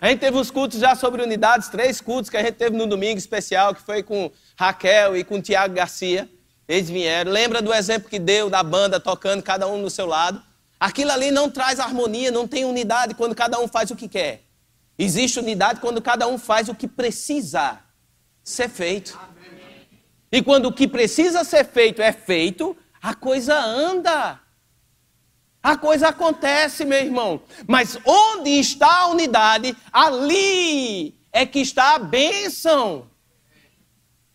A 0.00 0.08
gente 0.08 0.20
teve 0.20 0.36
uns 0.36 0.50
cultos 0.50 0.80
já 0.80 0.94
sobre 0.94 1.22
unidades, 1.22 1.68
três 1.68 2.00
cultos 2.00 2.28
que 2.28 2.36
a 2.36 2.42
gente 2.42 2.54
teve 2.54 2.76
no 2.76 2.86
domingo 2.86 3.18
especial, 3.18 3.74
que 3.74 3.82
foi 3.82 4.02
com 4.02 4.30
Raquel 4.56 5.16
e 5.16 5.24
com 5.24 5.40
Tiago 5.40 5.74
Garcia. 5.74 6.28
Eles 6.66 6.88
vieram. 6.88 7.30
Lembra 7.30 7.62
do 7.62 7.72
exemplo 7.72 8.08
que 8.08 8.18
deu 8.18 8.50
da 8.50 8.62
banda 8.62 8.98
tocando, 8.98 9.42
cada 9.42 9.66
um 9.66 9.80
no 9.80 9.90
seu 9.90 10.06
lado? 10.06 10.42
Aquilo 10.80 11.12
ali 11.12 11.30
não 11.30 11.50
traz 11.50 11.78
harmonia, 11.78 12.30
não 12.30 12.46
tem 12.48 12.64
unidade 12.64 13.14
quando 13.14 13.34
cada 13.34 13.58
um 13.58 13.68
faz 13.68 13.90
o 13.90 13.96
que 13.96 14.08
quer. 14.08 14.42
Existe 14.98 15.38
unidade 15.38 15.80
quando 15.80 16.00
cada 16.00 16.26
um 16.26 16.38
faz 16.38 16.68
o 16.68 16.74
que 16.74 16.86
precisa 16.86 17.78
ser 18.42 18.68
feito. 18.68 19.18
E 20.30 20.42
quando 20.42 20.66
o 20.66 20.72
que 20.72 20.88
precisa 20.88 21.44
ser 21.44 21.64
feito 21.64 22.02
é 22.02 22.12
feito, 22.12 22.76
a 23.00 23.14
coisa 23.14 23.54
anda. 23.56 24.40
A 25.64 25.78
coisa 25.78 26.08
acontece, 26.08 26.84
meu 26.84 26.98
irmão. 26.98 27.40
Mas 27.66 27.98
onde 28.04 28.50
está 28.50 29.00
a 29.00 29.06
unidade, 29.06 29.74
ali 29.90 31.18
é 31.32 31.46
que 31.46 31.60
está 31.60 31.94
a 31.94 31.98
bênção. 31.98 33.10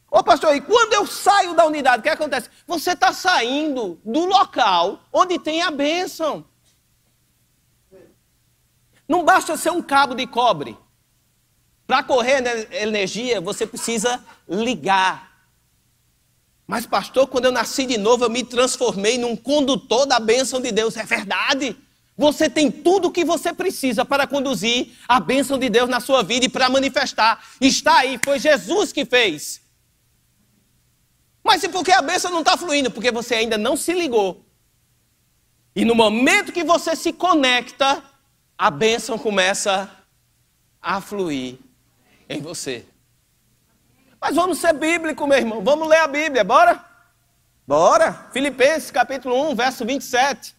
Ô 0.09 0.24
pastor, 0.24 0.55
e 0.55 0.62
quando 0.62 0.93
eu 0.93 1.05
saio 1.05 1.53
da 1.53 1.67
unidade, 1.67 2.00
o 2.00 2.01
que 2.01 2.09
acontece? 2.09 2.50
Você 2.65 2.93
está 2.93 3.13
saindo 3.13 4.01
do 4.03 4.25
local 4.25 5.01
onde 5.13 5.38
tem 5.38 5.62
a 5.62 5.69
bênção. 5.69 6.43
Não 9.07 9.24
basta 9.24 9.55
ser 9.55 9.69
um 9.69 9.83
cabo 9.83 10.15
de 10.15 10.25
cobre. 10.25 10.75
Para 11.86 12.01
correr 12.01 12.41
energia, 12.71 13.39
você 13.39 13.67
precisa 13.67 14.24
ligar. 14.48 15.28
Mas, 16.70 16.86
pastor, 16.86 17.26
quando 17.26 17.46
eu 17.46 17.52
nasci 17.52 17.84
de 17.84 17.98
novo, 17.98 18.24
eu 18.24 18.30
me 18.30 18.44
transformei 18.44 19.18
num 19.18 19.36
condutor 19.36 20.06
da 20.06 20.20
bênção 20.20 20.62
de 20.62 20.72
Deus. 20.72 20.96
É 20.98 21.04
verdade. 21.04 21.76
Você 22.16 22.48
tem 22.48 22.70
tudo 22.70 23.08
o 23.08 23.12
que 23.12 23.26
você 23.26 23.52
precisa 23.52 24.06
para 24.06 24.28
conduzir 24.28 24.92
a 25.08 25.20
bênção 25.20 25.58
de 25.58 25.68
Deus 25.68 25.90
na 25.90 26.00
sua 26.00 26.22
vida 26.22 26.46
e 26.46 26.50
para 26.50 26.70
manifestar. 26.70 27.44
Está 27.60 27.98
aí, 27.98 28.20
foi 28.24 28.38
Jesus 28.38 28.94
que 28.94 29.04
fez. 29.04 29.64
Mas 31.44 31.64
e 31.64 31.70
por 31.70 31.84
que 31.84 31.92
a 31.92 32.04
bênção 32.04 32.30
não 32.30 32.42
está 32.42 32.56
fluindo? 32.56 32.92
Porque 32.92 33.12
você 33.12 33.34
ainda 33.34 33.58
não 33.58 33.76
se 33.76 33.92
ligou. 33.92 34.46
E 35.76 35.84
no 35.84 35.96
momento 35.96 36.52
que 36.52 36.64
você 36.64 36.96
se 36.96 37.12
conecta, 37.12 38.04
a 38.56 38.70
bênção 38.70 39.18
começa 39.18 39.90
a 40.80 41.02
fluir 41.02 41.58
em 42.30 42.40
você. 42.40 42.86
Mas 44.20 44.36
vamos 44.36 44.58
ser 44.58 44.74
bíblico, 44.74 45.26
meu 45.26 45.38
irmão. 45.38 45.64
Vamos 45.64 45.88
ler 45.88 46.00
a 46.00 46.08
Bíblia, 46.08 46.44
bora? 46.44 46.84
Bora. 47.66 48.28
Filipenses 48.34 48.92
capítulo 48.92 49.50
1, 49.52 49.56
verso 49.56 49.86
27. 49.86 50.56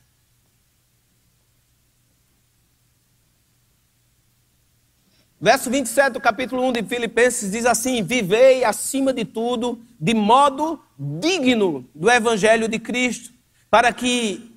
Verso 5.42 5.70
27 5.70 6.12
do 6.12 6.20
capítulo 6.20 6.62
1 6.68 6.72
de 6.72 6.82
Filipenses 6.82 7.50
diz 7.50 7.64
assim: 7.64 8.02
Vivei 8.02 8.62
acima 8.62 9.12
de 9.12 9.24
tudo 9.24 9.80
de 9.98 10.14
modo 10.14 10.82
digno 10.98 11.88
do 11.94 12.10
evangelho 12.10 12.68
de 12.68 12.78
Cristo, 12.78 13.32
para 13.70 13.90
que, 13.92 14.54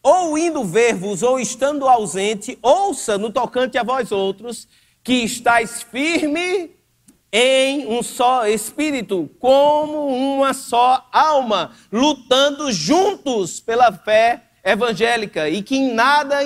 ou 0.00 0.38
indo 0.38 0.64
ver-vos, 0.64 1.22
ou 1.22 1.40
estando 1.40 1.88
ausente, 1.88 2.56
ouça 2.62 3.18
no 3.18 3.32
tocante 3.32 3.78
a 3.78 3.82
vós 3.82 4.12
outros, 4.12 4.68
que 5.02 5.24
estáis 5.24 5.82
firme 5.82 6.70
em 7.32 7.86
um 7.86 8.02
só 8.02 8.46
espírito, 8.46 9.30
como 9.38 10.06
uma 10.08 10.52
só 10.52 11.08
alma, 11.12 11.72
lutando 11.92 12.72
juntos 12.72 13.60
pela 13.60 13.92
fé 13.92 14.42
evangélica, 14.64 15.48
e 15.48 15.62
que 15.62 15.76
em 15.76 15.92
nada 15.92 16.38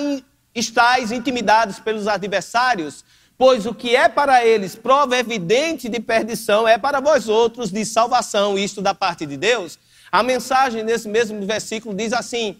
estáis 0.53 1.11
intimidados 1.11 1.79
pelos 1.79 2.07
adversários 2.07 3.03
Pois 3.37 3.65
o 3.65 3.73
que 3.73 3.95
é 3.95 4.07
para 4.07 4.45
eles 4.45 4.75
prova 4.75 5.17
evidente 5.17 5.89
de 5.89 5.99
perdição 5.99 6.65
é 6.67 6.77
para 6.77 7.01
vós 7.01 7.27
outros 7.27 7.69
de 7.69 7.85
salvação, 7.85 8.57
isto 8.57 8.81
da 8.81 8.93
parte 8.93 9.25
de 9.25 9.35
Deus. 9.35 9.77
A 10.09 10.23
mensagem 10.23 10.83
nesse 10.83 11.09
mesmo 11.09 11.45
versículo 11.45 11.93
diz 11.93 12.13
assim: 12.13 12.57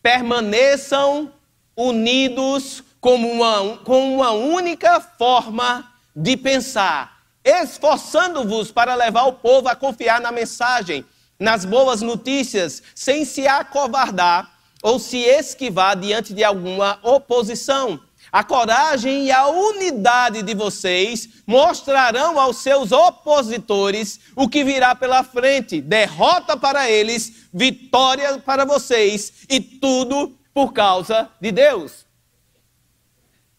permaneçam 0.00 1.32
unidos 1.76 2.84
como 3.00 3.28
uma, 3.28 3.78
com 3.78 4.14
uma 4.14 4.30
única 4.30 5.00
forma 5.00 5.92
de 6.14 6.36
pensar, 6.36 7.21
esforçando-vos 7.44 8.70
para 8.70 8.94
levar 8.94 9.24
o 9.24 9.32
povo 9.32 9.68
a 9.68 9.76
confiar 9.76 10.20
na 10.20 10.30
mensagem, 10.32 11.04
nas 11.38 11.64
boas 11.64 12.02
notícias, 12.02 12.82
sem 12.94 13.24
se 13.24 13.46
acovardar 13.46 14.50
ou 14.82 14.98
se 14.98 15.18
esquivar 15.18 15.96
diante 15.96 16.32
de 16.34 16.44
alguma 16.44 16.98
oposição 17.02 18.00
a 18.32 18.42
coragem 18.42 19.26
e 19.26 19.30
a 19.30 19.46
unidade 19.46 20.42
de 20.42 20.54
vocês 20.54 21.28
mostrarão 21.46 22.40
aos 22.40 22.56
seus 22.56 22.90
opositores 22.90 24.18
o 24.34 24.48
que 24.48 24.64
virá 24.64 24.94
pela 24.94 25.22
frente: 25.22 25.82
derrota 25.82 26.56
para 26.56 26.90
eles, 26.90 27.48
vitória 27.52 28.38
para 28.38 28.64
vocês, 28.64 29.44
e 29.50 29.60
tudo 29.60 30.34
por 30.54 30.72
causa 30.72 31.28
de 31.38 31.52
Deus. 31.52 32.06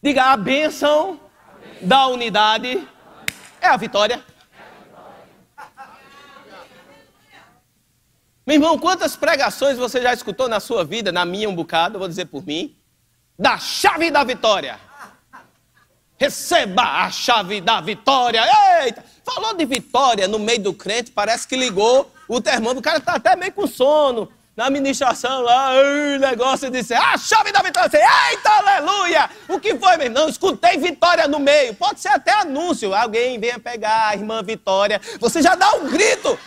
Diga: 0.02 0.32
a 0.32 0.36
bênção 0.36 1.20
da 1.80 2.08
unidade 2.08 2.88
é 3.64 3.68
a 3.68 3.76
vitória. 3.76 4.22
Meu 8.46 8.56
irmão, 8.56 8.78
quantas 8.78 9.16
pregações 9.16 9.78
você 9.78 10.02
já 10.02 10.12
escutou 10.12 10.48
na 10.48 10.60
sua 10.60 10.84
vida, 10.84 11.10
na 11.10 11.24
minha 11.24 11.48
um 11.48 11.54
bocado, 11.54 11.98
vou 11.98 12.06
dizer 12.06 12.26
por 12.26 12.46
mim 12.46 12.76
da 13.38 13.58
chave 13.58 14.10
da 14.10 14.22
vitória. 14.22 14.78
Receba 16.18 16.82
a 16.82 17.10
chave 17.10 17.60
da 17.60 17.80
vitória. 17.80 18.44
Eita! 18.82 19.02
Falou 19.24 19.54
de 19.54 19.64
vitória 19.64 20.28
no 20.28 20.38
meio 20.38 20.62
do 20.62 20.74
crente, 20.74 21.10
parece 21.10 21.48
que 21.48 21.56
ligou 21.56 22.12
o 22.28 22.40
termômetro. 22.40 22.80
O 22.80 22.82
cara 22.82 22.98
está 22.98 23.14
até 23.14 23.34
meio 23.34 23.52
com 23.52 23.66
sono. 23.66 24.30
Na 24.56 24.66
administração 24.66 25.42
lá, 25.42 25.72
o 25.72 26.18
negócio 26.20 26.70
disse, 26.70 26.94
a 26.94 27.18
chave 27.18 27.50
da 27.50 27.60
vitória. 27.60 27.88
Disse, 27.88 28.04
Eita, 28.04 28.50
aleluia! 28.50 29.28
O 29.48 29.58
que 29.58 29.74
foi, 29.74 29.96
meu 29.96 30.06
irmão? 30.06 30.28
Escutei 30.28 30.76
vitória 30.76 31.26
no 31.26 31.40
meio. 31.40 31.74
Pode 31.74 31.98
ser 31.98 32.08
até 32.08 32.32
anúncio. 32.32 32.94
Alguém 32.94 33.38
venha 33.40 33.58
pegar 33.58 34.10
a 34.10 34.14
irmã 34.14 34.42
Vitória. 34.44 35.00
Você 35.18 35.42
já 35.42 35.56
dá 35.56 35.74
um 35.74 35.90
grito. 35.90 36.38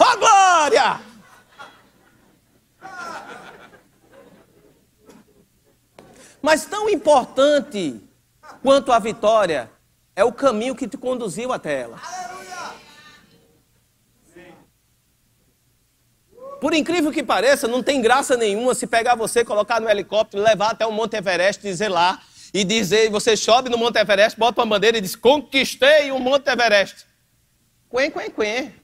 Ó, 0.00 0.04
oh, 0.04 0.18
glória! 0.18 1.00
Mas 6.42 6.66
tão 6.66 6.90
importante 6.90 8.00
quanto 8.62 8.90
a 8.90 8.98
vitória 8.98 9.70
é 10.16 10.24
o 10.24 10.32
caminho 10.32 10.74
que 10.74 10.88
te 10.88 10.96
conduziu 10.96 11.52
até 11.52 11.82
ela. 11.82 12.00
Por 16.64 16.72
incrível 16.72 17.12
que 17.12 17.22
pareça, 17.22 17.68
não 17.68 17.82
tem 17.82 18.00
graça 18.00 18.38
nenhuma 18.38 18.74
se 18.74 18.86
pegar 18.86 19.14
você, 19.16 19.44
colocar 19.44 19.82
no 19.82 19.86
helicóptero, 19.86 20.42
levar 20.42 20.70
até 20.70 20.86
o 20.86 20.90
Monte 20.90 21.14
Everest, 21.14 21.60
dizer 21.60 21.90
lá, 21.90 22.18
e 22.54 22.64
dizer, 22.64 23.10
você 23.10 23.36
sobe 23.36 23.68
no 23.68 23.76
Monte 23.76 23.98
Everest, 23.98 24.38
bota 24.38 24.62
uma 24.62 24.66
bandeira 24.66 24.96
e 24.96 25.00
diz, 25.02 25.14
conquistei 25.14 26.10
o 26.10 26.18
Monte 26.18 26.48
Everest. 26.48 27.04
Quen, 27.90 28.10
quen, 28.10 28.30
quen. 28.30 28.74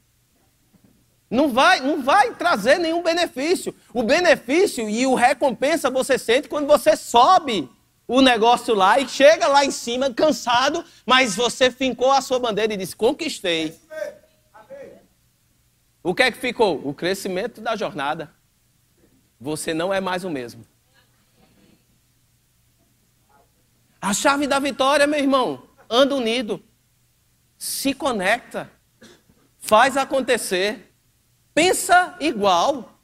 Não 1.30 1.48
vai, 1.48 1.80
não 1.80 2.02
vai 2.02 2.34
trazer 2.34 2.78
nenhum 2.78 3.02
benefício. 3.02 3.74
O 3.94 4.02
benefício 4.02 4.86
e 4.86 5.06
o 5.06 5.14
recompensa 5.14 5.88
você 5.88 6.18
sente 6.18 6.50
quando 6.50 6.66
você 6.66 6.94
sobe 6.94 7.66
o 8.06 8.20
negócio 8.20 8.74
lá 8.74 9.00
e 9.00 9.08
chega 9.08 9.48
lá 9.48 9.64
em 9.64 9.70
cima 9.70 10.12
cansado, 10.12 10.84
mas 11.06 11.34
você 11.34 11.70
fincou 11.70 12.12
a 12.12 12.20
sua 12.20 12.38
bandeira 12.38 12.74
e 12.74 12.76
disse: 12.76 12.94
Conquistei. 12.94 13.74
O 16.02 16.14
que 16.14 16.22
é 16.22 16.30
que 16.30 16.38
ficou? 16.38 16.86
O 16.86 16.94
crescimento 16.94 17.60
da 17.60 17.76
jornada. 17.76 18.32
Você 19.40 19.72
não 19.74 19.92
é 19.92 20.00
mais 20.00 20.24
o 20.24 20.30
mesmo. 20.30 20.66
A 24.00 24.14
chave 24.14 24.46
da 24.46 24.58
vitória, 24.58 25.06
meu 25.06 25.20
irmão, 25.20 25.68
anda 25.88 26.14
unido, 26.14 26.62
se 27.58 27.92
conecta, 27.92 28.70
faz 29.58 29.96
acontecer 29.96 30.90
pensa 31.54 32.16
igual. 32.20 32.98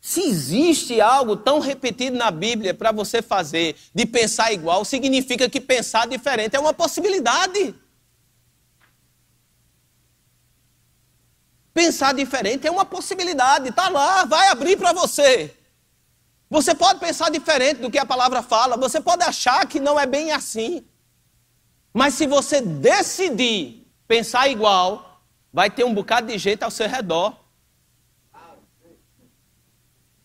Se 0.00 0.22
existe 0.22 1.00
algo 1.00 1.36
tão 1.36 1.58
repetido 1.58 2.16
na 2.16 2.30
Bíblia 2.30 2.72
para 2.72 2.92
você 2.92 3.20
fazer 3.20 3.76
de 3.94 4.06
pensar 4.06 4.52
igual, 4.52 4.84
significa 4.84 5.48
que 5.50 5.60
pensar 5.60 6.06
diferente 6.06 6.56
é 6.56 6.58
uma 6.60 6.72
possibilidade. 6.72 7.74
Pensar 11.78 12.12
diferente 12.12 12.66
é 12.66 12.70
uma 12.72 12.84
possibilidade, 12.84 13.68
está 13.68 13.88
lá, 13.88 14.24
vai 14.24 14.48
abrir 14.48 14.76
para 14.76 14.92
você. 14.92 15.56
Você 16.50 16.74
pode 16.74 16.98
pensar 16.98 17.30
diferente 17.30 17.80
do 17.80 17.88
que 17.88 17.98
a 17.98 18.04
palavra 18.04 18.42
fala, 18.42 18.76
você 18.76 19.00
pode 19.00 19.22
achar 19.22 19.64
que 19.64 19.78
não 19.78 19.96
é 19.98 20.04
bem 20.04 20.32
assim. 20.32 20.84
Mas 21.94 22.14
se 22.14 22.26
você 22.26 22.60
decidir 22.60 23.86
pensar 24.08 24.48
igual, 24.48 25.22
vai 25.52 25.70
ter 25.70 25.84
um 25.84 25.94
bocado 25.94 26.26
de 26.26 26.36
gente 26.36 26.64
ao 26.64 26.70
seu 26.72 26.88
redor, 26.88 27.38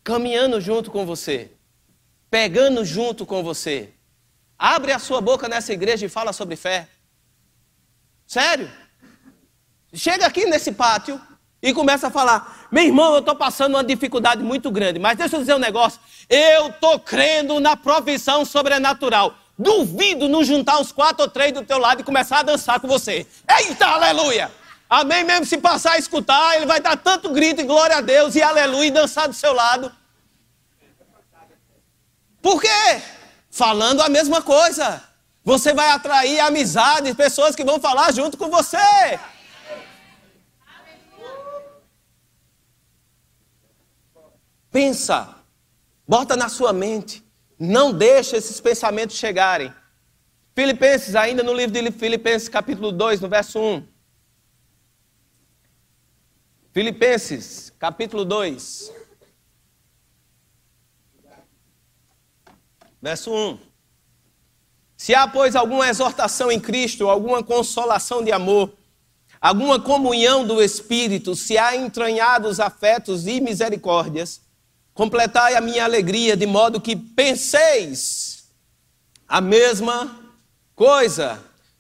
caminhando 0.03 0.59
junto 0.59 0.89
com 0.89 1.05
você, 1.05 1.51
pegando 2.31 2.83
junto 2.83 3.27
com 3.27 3.43
você. 3.43 3.93
Abre 4.57 4.91
a 4.91 4.97
sua 4.97 5.21
boca 5.21 5.47
nessa 5.47 5.71
igreja 5.71 6.03
e 6.07 6.09
fala 6.09 6.33
sobre 6.33 6.55
fé. 6.55 6.89
Sério? 8.25 8.71
Chega 9.93 10.25
aqui 10.25 10.47
nesse 10.47 10.71
pátio 10.71 11.21
e 11.63 11.73
começa 11.73 12.07
a 12.07 12.11
falar: 12.11 12.67
meu 12.69 12.83
irmão, 12.83 13.13
eu 13.13 13.19
estou 13.19 13.35
passando 13.35 13.75
uma 13.75 13.83
dificuldade 13.83 14.43
muito 14.43 14.69
grande, 14.69 14.99
mas 14.99 15.17
deixa 15.17 15.37
eu 15.37 15.39
dizer 15.39 15.55
um 15.55 15.59
negócio. 15.59 15.99
Eu 16.29 16.67
estou 16.67 16.99
crendo 16.99 17.59
na 17.61 17.77
provisão 17.77 18.43
sobrenatural. 18.43 19.33
Duvido 19.57 20.27
não 20.27 20.43
juntar 20.43 20.79
uns 20.79 20.91
quatro 20.91 21.23
ou 21.23 21.29
três 21.29 21.53
do 21.53 21.63
teu 21.63 21.77
lado 21.77 22.01
e 22.01 22.03
começar 22.03 22.39
a 22.39 22.43
dançar 22.43 22.79
com 22.79 22.87
você. 22.87 23.25
Eita, 23.59 23.85
aleluia! 23.85 24.51
Amém 24.89 25.23
mesmo? 25.23 25.45
Se 25.45 25.57
passar 25.57 25.93
a 25.93 25.97
escutar, 25.97 26.57
ele 26.57 26.65
vai 26.65 26.81
dar 26.81 26.97
tanto 26.97 27.29
grito 27.29 27.61
e 27.61 27.63
glória 27.63 27.97
a 27.97 28.01
Deus 28.01 28.35
e 28.35 28.41
aleluia 28.41 28.87
e 28.87 28.91
dançar 28.91 29.27
do 29.27 29.33
seu 29.33 29.53
lado. 29.53 29.91
Por 32.41 32.59
quê? 32.59 33.01
Falando 33.49 34.01
a 34.01 34.09
mesma 34.09 34.41
coisa. 34.41 35.01
Você 35.43 35.73
vai 35.73 35.89
atrair 35.89 36.39
amizades, 36.41 37.15
pessoas 37.15 37.55
que 37.55 37.63
vão 37.63 37.79
falar 37.79 38.11
junto 38.13 38.37
com 38.37 38.49
você. 38.49 39.19
Pensa, 44.73 45.35
bota 46.07 46.35
na 46.35 46.49
sua 46.49 46.73
mente. 46.73 47.23
Não 47.59 47.93
deixa 47.93 48.35
esses 48.35 48.59
pensamentos 48.59 49.15
chegarem. 49.15 49.71
Filipenses, 50.55 51.15
ainda 51.15 51.43
no 51.43 51.53
livro 51.53 51.71
de 51.71 51.91
Filipenses, 51.91 52.49
capítulo 52.49 52.91
2, 52.91 53.21
no 53.21 53.29
verso 53.29 53.59
1. 53.59 53.87
Filipenses, 56.71 57.71
capítulo 57.77 58.25
2. 58.25 58.91
Verso 62.99 63.31
1. 63.31 63.59
Se 64.97 65.13
há, 65.13 65.27
pois, 65.27 65.55
alguma 65.55 65.87
exortação 65.87 66.51
em 66.51 66.59
Cristo, 66.59 67.07
alguma 67.09 67.43
consolação 67.43 68.23
de 68.23 68.31
amor, 68.31 68.73
alguma 69.39 69.79
comunhão 69.79 70.47
do 70.47 70.63
Espírito, 70.63 71.35
se 71.35 71.59
há 71.59 71.75
entranhados 71.75 72.59
afetos 72.59 73.27
e 73.27 73.39
misericórdias, 73.39 74.42
completai 74.93 75.55
a 75.55 75.61
minha 75.61 75.83
alegria, 75.83 76.37
de 76.37 76.45
modo 76.45 76.79
que 76.79 76.95
penseis 76.95 78.47
a 79.27 79.41
mesma 79.41 80.19
coisa, 80.75 81.39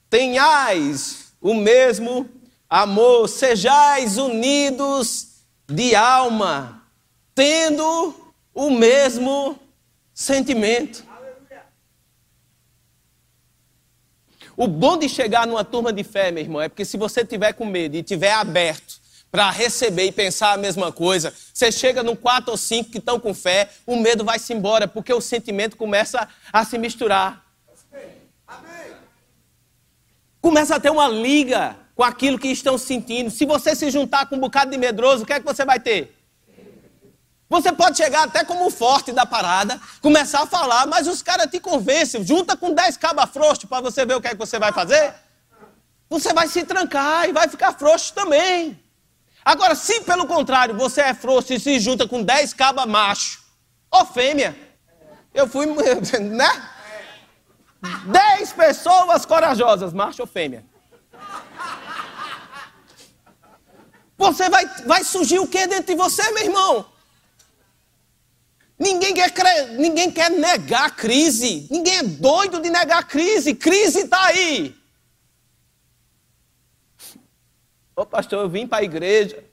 tenhais 0.09 1.33
o 1.39 1.53
mesmo 1.53 2.29
amor, 2.69 3.27
sejais 3.27 4.17
unidos 4.17 5.27
de 5.67 5.95
alma, 5.95 6.83
tendo 7.35 8.33
o 8.53 8.69
mesmo 8.69 9.59
sentimento. 10.13 11.03
O 14.55 14.67
bom 14.67 14.97
de 14.97 15.09
chegar 15.09 15.47
numa 15.47 15.63
turma 15.63 15.91
de 15.91 16.03
fé, 16.03 16.31
meu 16.31 16.43
irmão, 16.43 16.61
é 16.61 16.69
porque 16.69 16.85
se 16.85 16.95
você 16.95 17.25
tiver 17.25 17.53
com 17.53 17.65
medo 17.65 17.95
e 17.95 18.03
tiver 18.03 18.31
aberto 18.33 18.92
para 19.33 19.49
receber 19.49 20.05
e 20.05 20.11
pensar 20.11 20.53
a 20.53 20.57
mesma 20.57 20.91
coisa, 20.91 21.33
você 21.51 21.71
chega 21.71 22.03
num 22.03 22.15
quatro 22.15 22.51
ou 22.51 22.57
cinco 22.57 22.91
que 22.91 22.99
estão 22.99 23.19
com 23.19 23.33
fé, 23.33 23.67
o 23.83 23.95
medo 23.95 24.23
vai 24.23 24.37
se 24.37 24.53
embora, 24.53 24.87
porque 24.87 25.11
o 25.11 25.19
sentimento 25.19 25.75
começa 25.75 26.29
a 26.51 26.63
se 26.63 26.77
misturar. 26.77 27.43
Começa 30.39 30.75
a 30.75 30.79
ter 30.79 30.91
uma 30.91 31.07
liga 31.07 31.75
com 31.95 32.03
aquilo 32.03 32.37
que 32.37 32.49
estão 32.49 32.77
sentindo. 32.77 33.31
Se 33.31 33.43
você 33.43 33.75
se 33.75 33.89
juntar 33.89 34.27
com 34.27 34.35
um 34.35 34.39
bocado 34.39 34.69
de 34.69 34.77
medroso, 34.77 35.23
o 35.23 35.25
que 35.25 35.33
é 35.33 35.39
que 35.39 35.45
você 35.47 35.65
vai 35.65 35.79
ter? 35.79 36.15
Você 37.49 37.71
pode 37.71 37.97
chegar 37.97 38.25
até 38.25 38.45
como 38.45 38.69
forte 38.69 39.11
da 39.11 39.25
parada, 39.25 39.81
começar 39.99 40.43
a 40.43 40.45
falar, 40.45 40.85
mas 40.85 41.07
os 41.07 41.23
caras 41.23 41.49
te 41.49 41.59
convencem. 41.59 42.23
Junta 42.23 42.55
com 42.55 42.71
10 42.71 42.97
cabas 42.97 43.31
frouxos 43.31 43.65
para 43.65 43.81
você 43.81 44.05
ver 44.05 44.13
o 44.13 44.21
que 44.21 44.27
é 44.27 44.31
que 44.31 44.37
você 44.37 44.59
vai 44.59 44.71
fazer. 44.71 45.11
Você 46.07 46.31
vai 46.33 46.47
se 46.47 46.63
trancar 46.63 47.27
e 47.27 47.31
vai 47.31 47.47
ficar 47.47 47.73
frouxo 47.73 48.13
também. 48.13 48.82
Agora, 49.45 49.75
se 49.75 50.01
pelo 50.01 50.25
contrário 50.25 50.75
você 50.75 51.01
é 51.01 51.13
frouxo 51.13 51.53
e 51.53 51.59
se 51.59 51.79
junta 51.79 52.07
com 52.07 52.23
10 52.23 52.53
cabas 52.53 52.85
macho, 52.85 53.43
ou 53.91 54.05
fêmea, 54.05 54.55
eu 55.33 55.47
fui, 55.47 55.65
né? 56.21 56.69
10 58.05 58.53
pessoas 58.53 59.25
corajosas, 59.25 59.91
macho 59.93 60.21
ou 60.21 60.27
fêmea. 60.27 60.63
Você 64.17 64.49
vai, 64.49 64.65
vai 64.85 65.03
surgir 65.03 65.39
o 65.39 65.47
que 65.47 65.67
dentro 65.67 65.87
de 65.87 65.95
você, 65.95 66.31
meu 66.31 66.43
irmão? 66.43 66.85
Ninguém 68.79 69.13
quer, 69.13 69.67
ninguém 69.69 70.11
quer 70.11 70.29
negar 70.31 70.85
a 70.85 70.89
crise. 70.89 71.67
Ninguém 71.69 71.97
é 71.97 72.03
doido 72.03 72.61
de 72.61 72.69
negar 72.69 72.99
a 72.99 73.03
crise. 73.03 73.53
Crise 73.53 74.01
está 74.01 74.27
aí. 74.27 74.75
Ô 77.95 78.05
pastor, 78.05 78.43
eu 78.43 78.49
vim 78.49 78.65
para 78.65 78.79
a 78.79 78.83
igreja 78.83 79.43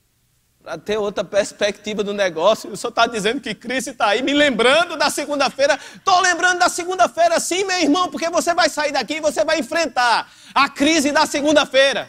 para 0.62 0.76
ter 0.76 0.98
outra 0.98 1.24
perspectiva 1.24 2.02
do 2.02 2.12
negócio. 2.12 2.70
O 2.70 2.76
senhor 2.76 2.90
está 2.90 3.06
dizendo 3.06 3.40
que 3.40 3.54
crise 3.54 3.90
está 3.90 4.08
aí, 4.08 4.22
me 4.22 4.32
lembrando 4.32 4.96
da 4.96 5.10
segunda-feira. 5.10 5.78
Estou 5.94 6.20
lembrando 6.20 6.58
da 6.58 6.68
segunda-feira, 6.68 7.40
sim, 7.40 7.64
meu 7.64 7.78
irmão, 7.78 8.10
porque 8.10 8.28
você 8.30 8.54
vai 8.54 8.68
sair 8.68 8.92
daqui 8.92 9.14
e 9.14 9.20
você 9.20 9.44
vai 9.44 9.58
enfrentar 9.58 10.30
a 10.54 10.68
crise 10.68 11.12
da 11.12 11.26
segunda-feira. 11.26 12.08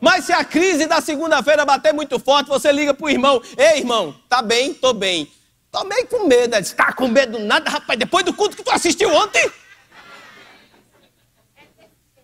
Mas 0.00 0.24
se 0.24 0.32
a 0.32 0.44
crise 0.44 0.86
da 0.86 1.00
segunda-feira 1.00 1.64
bater 1.64 1.92
muito 1.92 2.18
forte, 2.20 2.48
você 2.48 2.70
liga 2.70 2.94
para 2.94 3.06
o 3.06 3.10
irmão: 3.10 3.42
Ei, 3.56 3.78
irmão, 3.78 4.14
tá 4.28 4.40
bem? 4.40 4.72
Tô 4.72 4.92
bem. 4.92 5.30
Tô 5.70 5.84
meio 5.84 6.06
com 6.06 6.26
medo. 6.26 6.54
Ele 6.54 6.62
disse, 6.62 6.74
tá 6.74 6.92
com 6.92 7.08
medo 7.08 7.38
nada, 7.38 7.68
rapaz. 7.68 7.98
Depois 7.98 8.24
do 8.24 8.32
culto 8.32 8.56
que 8.56 8.62
tu 8.62 8.70
assistiu 8.70 9.12
ontem. 9.12 9.50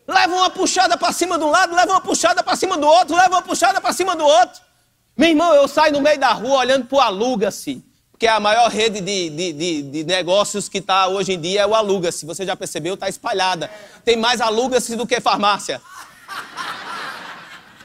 Leva 0.06 0.34
uma 0.34 0.50
puxada 0.50 0.96
para 0.98 1.12
cima 1.12 1.38
de 1.38 1.44
um 1.44 1.50
lado, 1.50 1.74
leva 1.74 1.92
uma 1.92 2.00
puxada 2.00 2.42
para 2.42 2.54
cima 2.56 2.76
do 2.76 2.86
outro, 2.86 3.16
leva 3.16 3.36
uma 3.36 3.42
puxada 3.42 3.80
para 3.80 3.92
cima 3.92 4.14
do 4.14 4.24
outro. 4.24 4.60
Meu 5.16 5.30
irmão, 5.30 5.54
eu 5.54 5.66
saio 5.66 5.92
no 5.92 6.00
meio 6.00 6.18
da 6.18 6.32
rua 6.32 6.58
olhando 6.58 6.86
para 6.86 6.96
o 6.96 7.00
Aluga-se, 7.00 7.82
que 8.18 8.26
é 8.26 8.30
a 8.30 8.38
maior 8.38 8.68
rede 8.68 9.00
de, 9.00 9.30
de, 9.30 9.52
de, 9.52 9.82
de 9.82 10.04
negócios 10.04 10.68
que 10.68 10.78
está 10.78 11.06
hoje 11.06 11.32
em 11.32 11.40
dia, 11.40 11.62
é 11.62 11.66
o 11.66 11.74
Aluga-se. 11.74 12.26
Você 12.26 12.44
já 12.44 12.54
percebeu? 12.54 12.94
Está 12.94 13.08
espalhada. 13.08 13.70
Tem 14.04 14.16
mais 14.16 14.40
Aluga-se 14.40 14.94
do 14.94 15.06
que 15.06 15.20
farmácia. 15.20 15.80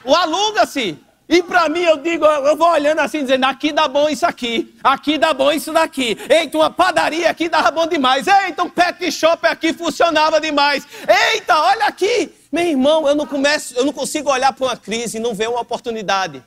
O 0.04 0.14
Aluga-se. 0.14 0.98
E 1.30 1.44
para 1.44 1.68
mim 1.68 1.82
eu 1.82 1.96
digo, 1.96 2.24
eu 2.24 2.56
vou 2.56 2.68
olhando 2.70 2.98
assim, 2.98 3.20
dizendo, 3.20 3.44
aqui 3.44 3.70
dá 3.70 3.86
bom 3.86 4.08
isso 4.08 4.26
aqui, 4.26 4.74
aqui 4.82 5.16
dá 5.16 5.32
bom 5.32 5.52
isso 5.52 5.72
daqui. 5.72 6.18
Eita, 6.28 6.58
uma 6.58 6.70
padaria 6.70 7.30
aqui 7.30 7.48
dava 7.48 7.70
bom 7.70 7.86
demais. 7.86 8.26
Eita, 8.26 8.64
um 8.64 8.68
pet 8.68 9.12
shop 9.12 9.46
aqui 9.46 9.72
funcionava 9.72 10.40
demais. 10.40 10.84
Eita, 11.32 11.56
olha 11.56 11.86
aqui. 11.86 12.34
Meu 12.50 12.64
irmão, 12.64 13.06
eu 13.06 13.14
não 13.14 13.26
começo, 13.26 13.76
eu 13.76 13.84
não 13.84 13.92
consigo 13.92 14.28
olhar 14.28 14.52
para 14.52 14.66
uma 14.66 14.76
crise 14.76 15.18
e 15.18 15.20
não 15.20 15.32
ver 15.32 15.48
uma 15.48 15.60
oportunidade. 15.60 16.42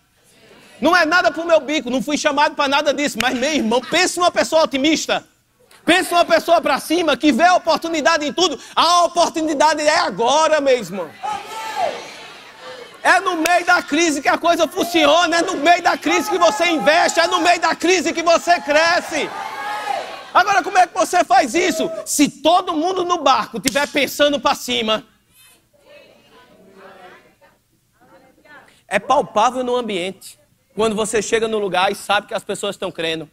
Não 0.81 0.93
é 0.93 1.05
nada 1.05 1.31
para 1.31 1.41
o 1.41 1.47
meu 1.47 1.61
bico, 1.61 1.89
não 1.89 2.03
fui 2.03 2.17
chamado 2.17 2.53
para 2.53 2.67
nada 2.67 2.93
disso. 2.93 3.17
Mas, 3.17 3.35
meu 3.35 3.53
irmão, 3.53 3.79
pense 3.79 4.19
numa 4.19 4.31
pessoa 4.31 4.63
otimista. 4.63 5.23
Pense 5.85 6.11
numa 6.11 6.25
pessoa 6.25 6.59
para 6.59 6.77
cima 6.81 7.15
que 7.15 7.31
vê 7.31 7.43
a 7.43 7.55
oportunidade 7.55 8.25
em 8.25 8.33
tudo. 8.33 8.59
A 8.75 9.05
oportunidade 9.05 9.81
é 9.81 9.99
agora, 9.99 10.59
meu 10.59 10.77
irmão. 10.77 11.09
É 13.03 13.19
no 13.19 13.35
meio 13.35 13.65
da 13.65 13.83
crise 13.83 14.21
que 14.21 14.29
a 14.29 14.37
coisa 14.37 14.65
funciona, 14.65 15.35
é 15.37 15.41
no 15.41 15.57
meio 15.57 15.83
da 15.83 15.97
crise 15.97 16.29
que 16.29 16.37
você 16.37 16.67
investe, 16.67 17.19
é 17.19 17.27
no 17.27 17.41
meio 17.41 17.59
da 17.59 17.75
crise 17.75 18.13
que 18.13 18.23
você 18.23 18.61
cresce. 18.61 19.29
Agora, 20.33 20.63
como 20.63 20.77
é 20.77 20.87
que 20.87 20.93
você 20.93 21.21
faz 21.25 21.53
isso? 21.53 21.91
Se 22.05 22.29
todo 22.41 22.73
mundo 22.73 23.03
no 23.03 23.21
barco 23.21 23.57
estiver 23.57 23.87
pensando 23.89 24.39
para 24.39 24.55
cima, 24.55 25.05
é 28.87 28.99
palpável 28.99 29.65
no 29.65 29.75
ambiente. 29.75 30.39
Quando 30.73 30.95
você 30.95 31.21
chega 31.21 31.47
no 31.47 31.59
lugar 31.59 31.91
e 31.91 31.95
sabe 31.95 32.27
que 32.27 32.33
as 32.33 32.43
pessoas 32.43 32.75
estão 32.75 32.89
crendo. 32.89 33.29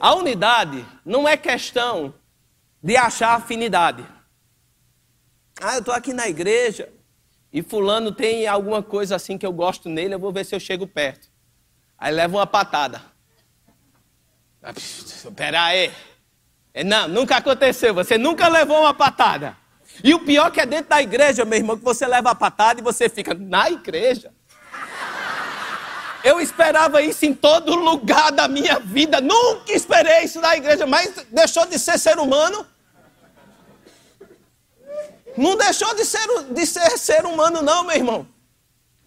A 0.00 0.14
unidade 0.14 0.84
não 1.04 1.26
é 1.26 1.36
questão 1.36 2.12
de 2.82 2.96
achar 2.96 3.36
afinidade. 3.36 4.13
Ah, 5.66 5.76
eu 5.76 5.78
estou 5.78 5.94
aqui 5.94 6.12
na 6.12 6.28
igreja 6.28 6.90
e 7.50 7.62
fulano 7.62 8.12
tem 8.12 8.46
alguma 8.46 8.82
coisa 8.82 9.16
assim 9.16 9.38
que 9.38 9.46
eu 9.46 9.52
gosto 9.52 9.88
nele, 9.88 10.12
eu 10.14 10.18
vou 10.18 10.30
ver 10.30 10.44
se 10.44 10.54
eu 10.54 10.60
chego 10.60 10.86
perto. 10.86 11.30
Aí 11.96 12.12
leva 12.12 12.36
uma 12.36 12.46
patada. 12.46 13.00
Espera 14.76 15.64
aí. 15.64 15.90
É, 16.74 16.84
não, 16.84 17.08
nunca 17.08 17.38
aconteceu. 17.38 17.94
Você 17.94 18.18
nunca 18.18 18.46
levou 18.46 18.78
uma 18.78 18.92
patada. 18.92 19.56
E 20.02 20.12
o 20.12 20.18
pior 20.18 20.50
que 20.50 20.60
é 20.60 20.66
dentro 20.66 20.90
da 20.90 21.00
igreja, 21.00 21.46
meu 21.46 21.58
irmão, 21.58 21.78
que 21.78 21.84
você 21.84 22.06
leva 22.06 22.32
a 22.32 22.34
patada 22.34 22.80
e 22.80 22.84
você 22.84 23.08
fica 23.08 23.32
na 23.32 23.70
igreja. 23.70 24.34
Eu 26.22 26.42
esperava 26.42 27.00
isso 27.00 27.24
em 27.24 27.32
todo 27.32 27.74
lugar 27.74 28.32
da 28.32 28.46
minha 28.46 28.78
vida. 28.80 29.18
Nunca 29.18 29.72
esperei 29.72 30.24
isso 30.24 30.42
na 30.42 30.58
igreja, 30.58 30.86
mas 30.86 31.24
deixou 31.30 31.64
de 31.64 31.78
ser 31.78 31.98
ser 31.98 32.18
humano. 32.18 32.66
Não 35.36 35.56
deixou 35.56 35.94
de 35.94 36.04
ser, 36.04 36.26
de 36.50 36.66
ser 36.66 36.98
ser 36.98 37.24
humano, 37.24 37.62
não, 37.62 37.84
meu 37.84 37.96
irmão. 37.96 38.28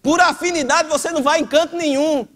Por 0.02 0.20
afinidade 0.20 0.88
você 0.88 1.10
não 1.10 1.22
vai 1.22 1.40
em 1.40 1.46
canto 1.46 1.76
nenhum. 1.76 2.26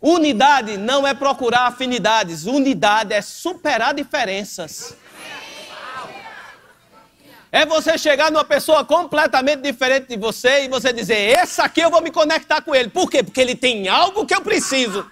Unidade 0.00 0.76
não 0.76 1.06
é 1.06 1.14
procurar 1.14 1.66
afinidades. 1.66 2.44
Unidade 2.44 3.14
é 3.14 3.22
superar 3.22 3.94
diferenças. 3.94 4.94
É 7.50 7.64
você 7.64 7.96
chegar 7.96 8.32
numa 8.32 8.44
pessoa 8.44 8.84
completamente 8.84 9.60
diferente 9.60 10.08
de 10.08 10.16
você 10.16 10.64
e 10.64 10.68
você 10.68 10.92
dizer: 10.92 11.38
Esse 11.38 11.60
aqui 11.60 11.80
eu 11.80 11.90
vou 11.90 12.02
me 12.02 12.10
conectar 12.10 12.60
com 12.60 12.74
ele. 12.74 12.90
Por 12.90 13.08
quê? 13.08 13.22
Porque 13.22 13.40
ele 13.40 13.54
tem 13.54 13.88
algo 13.88 14.26
que 14.26 14.34
eu 14.34 14.42
preciso. 14.42 15.08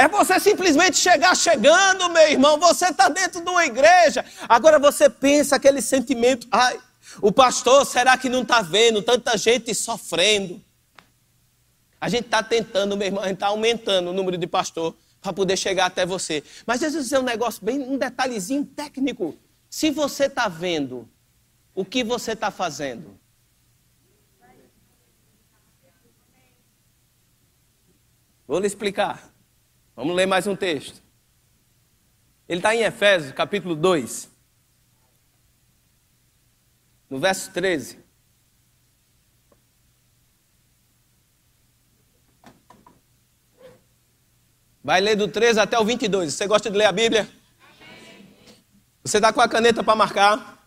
É 0.00 0.08
você 0.08 0.40
simplesmente 0.40 0.96
chegar 0.96 1.36
chegando, 1.36 2.08
meu 2.08 2.26
irmão. 2.26 2.58
Você 2.58 2.86
está 2.86 3.10
dentro 3.10 3.44
de 3.44 3.50
uma 3.50 3.66
igreja. 3.66 4.24
Agora 4.48 4.78
você 4.78 5.10
pensa 5.10 5.56
aquele 5.56 5.82
sentimento: 5.82 6.48
ai, 6.50 6.80
o 7.20 7.30
pastor, 7.30 7.84
será 7.84 8.16
que 8.16 8.30
não 8.30 8.40
está 8.40 8.62
vendo 8.62 9.02
tanta 9.02 9.36
gente 9.36 9.74
sofrendo? 9.74 10.58
A 12.00 12.08
gente 12.08 12.24
está 12.24 12.42
tentando, 12.42 12.96
meu 12.96 13.08
irmão, 13.08 13.22
a 13.22 13.26
gente 13.26 13.34
está 13.34 13.48
aumentando 13.48 14.08
o 14.08 14.14
número 14.14 14.38
de 14.38 14.46
pastor 14.46 14.96
para 15.20 15.34
poder 15.34 15.58
chegar 15.58 15.84
até 15.84 16.06
você. 16.06 16.42
Mas 16.66 16.80
deixa 16.80 16.96
é 16.96 17.00
dizer 17.02 17.18
um 17.18 17.22
negócio 17.22 17.62
bem, 17.62 17.80
um 17.80 17.98
detalhezinho 17.98 18.64
técnico. 18.64 19.36
Se 19.68 19.90
você 19.90 20.24
está 20.24 20.48
vendo, 20.48 21.06
o 21.74 21.84
que 21.84 22.02
você 22.02 22.32
está 22.32 22.50
fazendo? 22.50 23.20
Vou 28.48 28.58
lhe 28.58 28.66
explicar. 28.66 29.29
Vamos 30.00 30.16
ler 30.16 30.24
mais 30.24 30.46
um 30.46 30.56
texto. 30.56 31.02
Ele 32.48 32.58
está 32.58 32.74
em 32.74 32.80
Efésios, 32.80 33.32
capítulo 33.32 33.74
2, 33.74 34.30
no 37.10 37.18
verso 37.18 37.52
13. 37.52 37.98
Vai 44.82 45.02
ler 45.02 45.16
do 45.16 45.28
13 45.28 45.60
até 45.60 45.78
o 45.78 45.84
22. 45.84 46.32
Você 46.32 46.46
gosta 46.46 46.70
de 46.70 46.78
ler 46.78 46.86
a 46.86 46.92
Bíblia? 46.92 47.28
Você 49.04 49.18
está 49.18 49.34
com 49.34 49.42
a 49.42 49.48
caneta 49.50 49.84
para 49.84 49.94
marcar? 49.94 50.66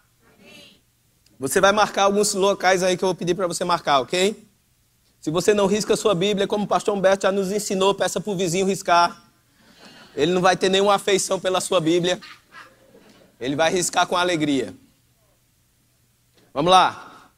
Você 1.40 1.60
vai 1.60 1.72
marcar 1.72 2.04
alguns 2.04 2.36
locais 2.36 2.84
aí 2.84 2.96
que 2.96 3.04
eu 3.04 3.08
vou 3.08 3.16
pedir 3.16 3.34
para 3.34 3.48
você 3.48 3.66
marcar, 3.66 4.00
ok? 4.00 4.48
Se 5.20 5.32
você 5.32 5.56
não 5.56 5.66
risca 5.66 5.96
a 5.96 5.98
sua 5.98 6.14
Bíblia, 6.14 6.46
como 6.46 6.66
o 6.66 6.68
pastor 6.68 6.94
Humberto 6.94 7.24
já 7.24 7.32
nos 7.32 7.52
ensinou, 7.52 7.96
peça 7.96 8.22
para 8.22 8.32
o 8.32 8.36
vizinho 8.36 8.68
riscar. 8.68 9.23
Ele 10.16 10.32
não 10.32 10.42
vai 10.42 10.56
ter 10.56 10.70
nenhuma 10.70 10.96
afeição 10.96 11.40
pela 11.40 11.60
sua 11.60 11.82
Bíblia. 11.82 12.20
Ele 13.40 13.56
vai 13.56 13.72
riscar 13.72 14.06
com 14.08 14.16
alegria. 14.16 14.74
Vamos 16.54 16.72
lá. 16.72 17.32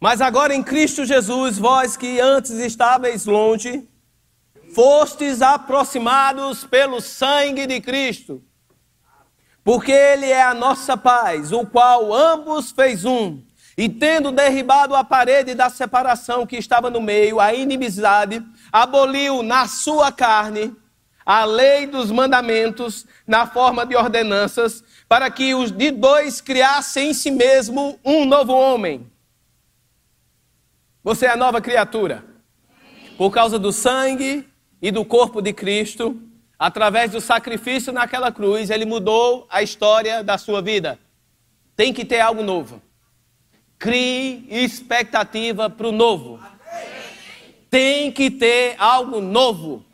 Mas 0.00 0.22
agora 0.22 0.54
em 0.54 0.62
Cristo 0.62 1.04
Jesus, 1.04 1.58
vós 1.58 1.96
que 1.96 2.18
antes 2.18 2.52
estáveis 2.52 3.26
longe, 3.26 3.86
fostes 4.74 5.42
aproximados 5.42 6.64
pelo 6.64 7.02
sangue 7.02 7.66
de 7.66 7.82
Cristo, 7.82 8.42
porque 9.62 9.92
Ele 9.92 10.26
é 10.26 10.42
a 10.42 10.54
nossa 10.54 10.96
paz, 10.96 11.52
o 11.52 11.66
qual 11.66 12.14
ambos 12.14 12.70
fez 12.70 13.04
um, 13.04 13.42
e 13.76 13.90
tendo 13.90 14.32
derribado 14.32 14.94
a 14.94 15.04
parede 15.04 15.54
da 15.54 15.68
separação 15.68 16.46
que 16.46 16.56
estava 16.56 16.88
no 16.88 17.00
meio, 17.00 17.38
a 17.38 17.52
inimizade, 17.52 18.42
aboliu 18.72 19.42
na 19.42 19.68
sua 19.68 20.10
carne 20.10 20.74
a 21.32 21.44
lei 21.44 21.86
dos 21.86 22.10
mandamentos 22.10 23.06
na 23.24 23.46
forma 23.46 23.86
de 23.86 23.94
ordenanças, 23.94 24.82
para 25.08 25.30
que 25.30 25.54
os 25.54 25.70
de 25.70 25.92
dois 25.92 26.40
criassem 26.40 27.10
em 27.10 27.14
si 27.14 27.30
mesmo 27.30 28.00
um 28.04 28.24
novo 28.24 28.52
homem. 28.52 29.08
Você 31.04 31.26
é 31.26 31.30
a 31.30 31.36
nova 31.36 31.60
criatura. 31.60 32.24
Por 33.16 33.30
causa 33.30 33.60
do 33.60 33.70
sangue 33.70 34.44
e 34.82 34.90
do 34.90 35.04
corpo 35.04 35.40
de 35.40 35.52
Cristo, 35.52 36.20
através 36.58 37.12
do 37.12 37.20
sacrifício 37.20 37.92
naquela 37.92 38.32
cruz, 38.32 38.68
ele 38.68 38.84
mudou 38.84 39.46
a 39.48 39.62
história 39.62 40.24
da 40.24 40.36
sua 40.36 40.60
vida. 40.60 40.98
Tem 41.76 41.92
que 41.92 42.04
ter 42.04 42.18
algo 42.18 42.42
novo. 42.42 42.82
Crie 43.78 44.48
expectativa 44.50 45.70
para 45.70 45.86
o 45.86 45.92
novo. 45.92 46.40
Tem 47.70 48.10
que 48.10 48.32
ter 48.32 48.74
algo 48.80 49.20
novo. 49.20 49.84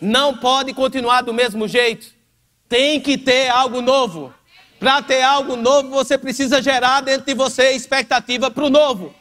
Não 0.00 0.36
pode 0.36 0.72
continuar 0.74 1.22
do 1.22 1.34
mesmo 1.34 1.66
jeito. 1.66 2.08
Tem 2.68 3.00
que 3.00 3.16
ter 3.16 3.48
algo 3.48 3.80
novo. 3.80 4.32
Para 4.78 5.02
ter 5.02 5.22
algo 5.22 5.56
novo, 5.56 5.90
você 5.90 6.16
precisa 6.16 6.62
gerar 6.62 7.00
dentro 7.00 7.26
de 7.26 7.34
você 7.34 7.72
expectativa 7.72 8.50
para 8.50 8.64
o 8.64 8.70
novo. 8.70 9.14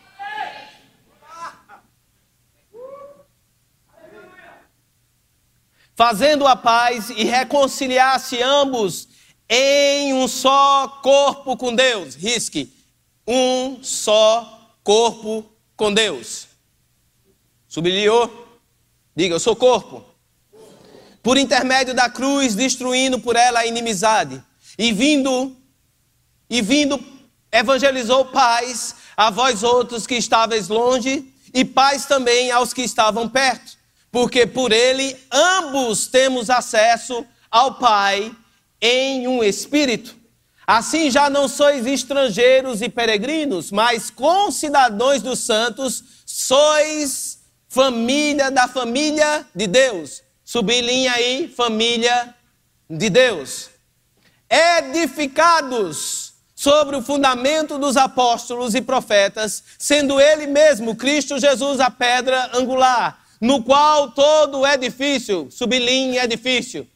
fazendo 5.98 6.46
a 6.46 6.56
paz 6.56 7.10
e 7.10 7.24
reconciliar-se 7.24 8.40
ambos 8.40 9.10
em 9.50 10.13
um 10.13 10.28
só 10.28 10.88
corpo 11.02 11.58
com 11.58 11.74
Deus. 11.74 12.13
Risque, 12.13 12.72
um 13.26 13.84
só 13.84 14.72
corpo 14.84 15.44
com 15.76 15.92
Deus. 15.92 16.48
Sublinhou? 17.68 18.48
Diga, 19.16 19.34
eu 19.34 19.40
sou 19.40 19.56
corpo. 19.56 20.06
Por 21.28 21.38
intermédio 21.38 21.94
da 21.94 22.10
cruz, 22.10 22.56
destruindo 22.56 23.20
por 23.20 23.36
ela 23.36 23.60
a 23.60 23.66
inimizade. 23.66 24.42
E 24.80 24.94
vindo, 24.94 25.58
e 26.50 26.62
vindo, 26.62 27.04
evangelizou 27.52 28.24
paz 28.26 28.96
a 29.18 29.30
vós 29.30 29.62
outros 29.62 30.08
que 30.08 30.16
estáveis 30.16 30.70
longe, 30.70 31.34
e 31.54 31.66
paz 31.66 32.06
também 32.06 32.50
aos 32.52 32.72
que 32.72 32.82
estavam 32.82 33.28
perto 33.28 33.76
porque 34.10 34.48
por 34.48 34.72
ele 34.72 35.16
ambos 35.30 36.08
temos 36.08 36.50
acesso 36.50 37.26
ao 37.52 37.76
Pai 37.76 38.32
em 38.82 39.28
um 39.28 39.44
espírito. 39.44 40.16
Assim 40.66 41.12
já 41.12 41.30
não 41.30 41.48
sois 41.48 41.86
estrangeiros 41.86 42.82
e 42.82 42.88
peregrinos, 42.88 43.70
mas 43.70 44.10
concidadãos 44.10 45.22
dos 45.22 45.40
santos, 45.40 46.04
sois 46.26 47.40
família 47.70 48.50
da 48.50 48.68
família 48.68 49.46
de 49.54 49.68
Deus. 49.68 50.24
Sublinha 50.47 51.12
aí, 51.12 51.49
família 51.49 52.33
de 52.89 53.10
Deus. 53.10 53.69
Edificados 54.49 56.36
sobre 56.55 56.95
o 56.95 57.01
fundamento 57.01 57.77
dos 57.77 57.97
apóstolos 57.97 58.73
e 58.73 58.79
profetas, 58.79 59.62
sendo 59.77 60.21
ele 60.21 60.47
mesmo, 60.47 60.95
Cristo 60.95 61.38
Jesus, 61.38 61.81
a 61.81 61.91
pedra 61.91 62.51
angular 62.53 63.27
no 63.41 63.62
qual 63.62 64.12
todo 64.12 64.65
edifício, 64.65 65.49
sublinha 65.51 66.23
edifício, 66.23 66.88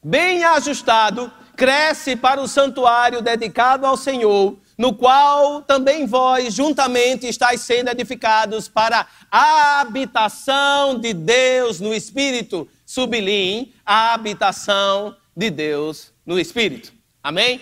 bem 0.00 0.44
ajustado, 0.44 1.32
cresce 1.56 2.14
para 2.14 2.40
o 2.40 2.46
santuário 2.46 3.20
dedicado 3.20 3.84
ao 3.84 3.96
Senhor, 3.96 4.56
no 4.80 4.94
qual 4.94 5.60
também 5.60 6.06
vós 6.06 6.54
juntamente 6.54 7.28
estáis 7.28 7.60
sendo 7.60 7.90
edificados 7.90 8.66
para 8.66 9.06
a 9.30 9.80
habitação 9.82 10.98
de 10.98 11.12
Deus 11.12 11.80
no 11.80 11.92
Espírito. 11.92 12.66
Sublim, 12.86 13.74
a 13.84 14.14
habitação 14.14 15.14
de 15.36 15.50
Deus 15.50 16.14
no 16.24 16.40
Espírito. 16.40 16.94
Amém? 17.22 17.60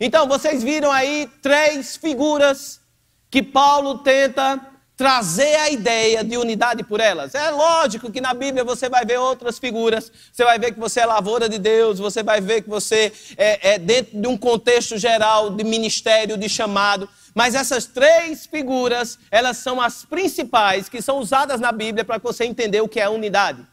Então, 0.00 0.28
vocês 0.28 0.62
viram 0.62 0.92
aí 0.92 1.28
três 1.42 1.96
figuras 1.96 2.80
que 3.28 3.42
Paulo 3.42 3.98
tenta 3.98 4.60
trazer 4.96 5.56
a 5.56 5.70
ideia 5.70 6.22
de 6.22 6.36
unidade 6.36 6.82
por 6.84 7.00
elas. 7.00 7.34
É 7.34 7.50
lógico 7.50 8.10
que 8.10 8.20
na 8.20 8.34
Bíblia 8.34 8.62
você 8.62 8.88
vai 8.88 9.04
ver 9.04 9.18
outras 9.18 9.58
figuras, 9.58 10.12
você 10.32 10.44
vai 10.44 10.58
ver 10.58 10.72
que 10.72 10.80
você 10.80 11.00
é 11.00 11.06
lavoura 11.06 11.48
de 11.48 11.58
Deus, 11.58 11.98
você 11.98 12.22
vai 12.22 12.40
ver 12.40 12.62
que 12.62 12.68
você 12.68 13.12
é, 13.36 13.74
é 13.74 13.78
dentro 13.78 14.20
de 14.20 14.28
um 14.28 14.36
contexto 14.36 14.96
geral 14.96 15.50
de 15.50 15.64
ministério, 15.64 16.36
de 16.36 16.48
chamado. 16.48 17.08
Mas 17.34 17.54
essas 17.54 17.86
três 17.86 18.46
figuras, 18.46 19.18
elas 19.30 19.56
são 19.56 19.80
as 19.80 20.04
principais 20.04 20.88
que 20.88 21.00
são 21.00 21.18
usadas 21.18 21.60
na 21.60 21.72
Bíblia 21.72 22.04
para 22.04 22.18
você 22.18 22.44
entender 22.44 22.80
o 22.80 22.88
que 22.88 23.00
é 23.00 23.08
unidade. 23.08 23.66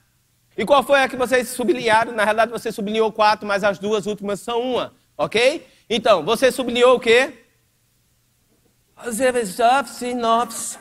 E 0.57 0.65
qual 0.65 0.83
foi 0.83 1.01
a 1.01 1.07
que 1.07 1.15
vocês 1.15 1.49
sublinharam? 1.49 2.11
Na 2.13 2.23
realidade, 2.23 2.51
você 2.51 2.71
sublinhou 2.71 3.11
quatro, 3.11 3.47
mas 3.47 3.63
as 3.63 3.79
duas 3.79 4.05
últimas 4.05 4.39
são 4.39 4.61
uma, 4.61 4.93
ok? 5.17 5.65
Então, 5.89 6.23
você 6.23 6.51
sublinhou 6.51 6.95
o 6.95 6.99
quê? 6.99 7.45
Sinopse. 9.93 10.77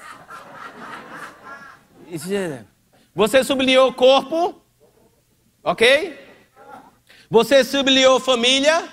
Você 3.15 3.43
sublinhou 3.45 3.93
corpo, 3.93 4.61
ok? 5.63 6.19
Você 7.31 7.65
sublinhou 7.65 8.21
família. 8.21 8.89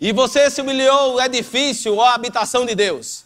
E 0.00 0.12
você 0.12 0.48
sublinhou 0.48 1.14
o 1.14 1.20
edifício 1.20 1.94
ou 1.94 2.02
a 2.02 2.14
habitação 2.14 2.64
de 2.64 2.74
Deus. 2.74 3.24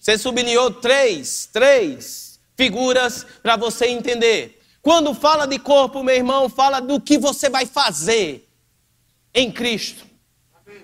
Você 0.00 0.18
sublinhou 0.18 0.72
três, 0.72 1.48
três 1.52 2.40
figuras 2.56 3.24
para 3.40 3.56
você 3.56 3.86
entender. 3.86 4.60
Quando 4.80 5.14
fala 5.14 5.46
de 5.46 5.60
corpo, 5.60 6.02
meu 6.02 6.14
irmão, 6.14 6.48
fala 6.48 6.80
do 6.80 7.00
que 7.00 7.16
você 7.16 7.48
vai 7.48 7.66
fazer 7.66 8.48
em 9.32 9.50
Cristo. 9.50 10.04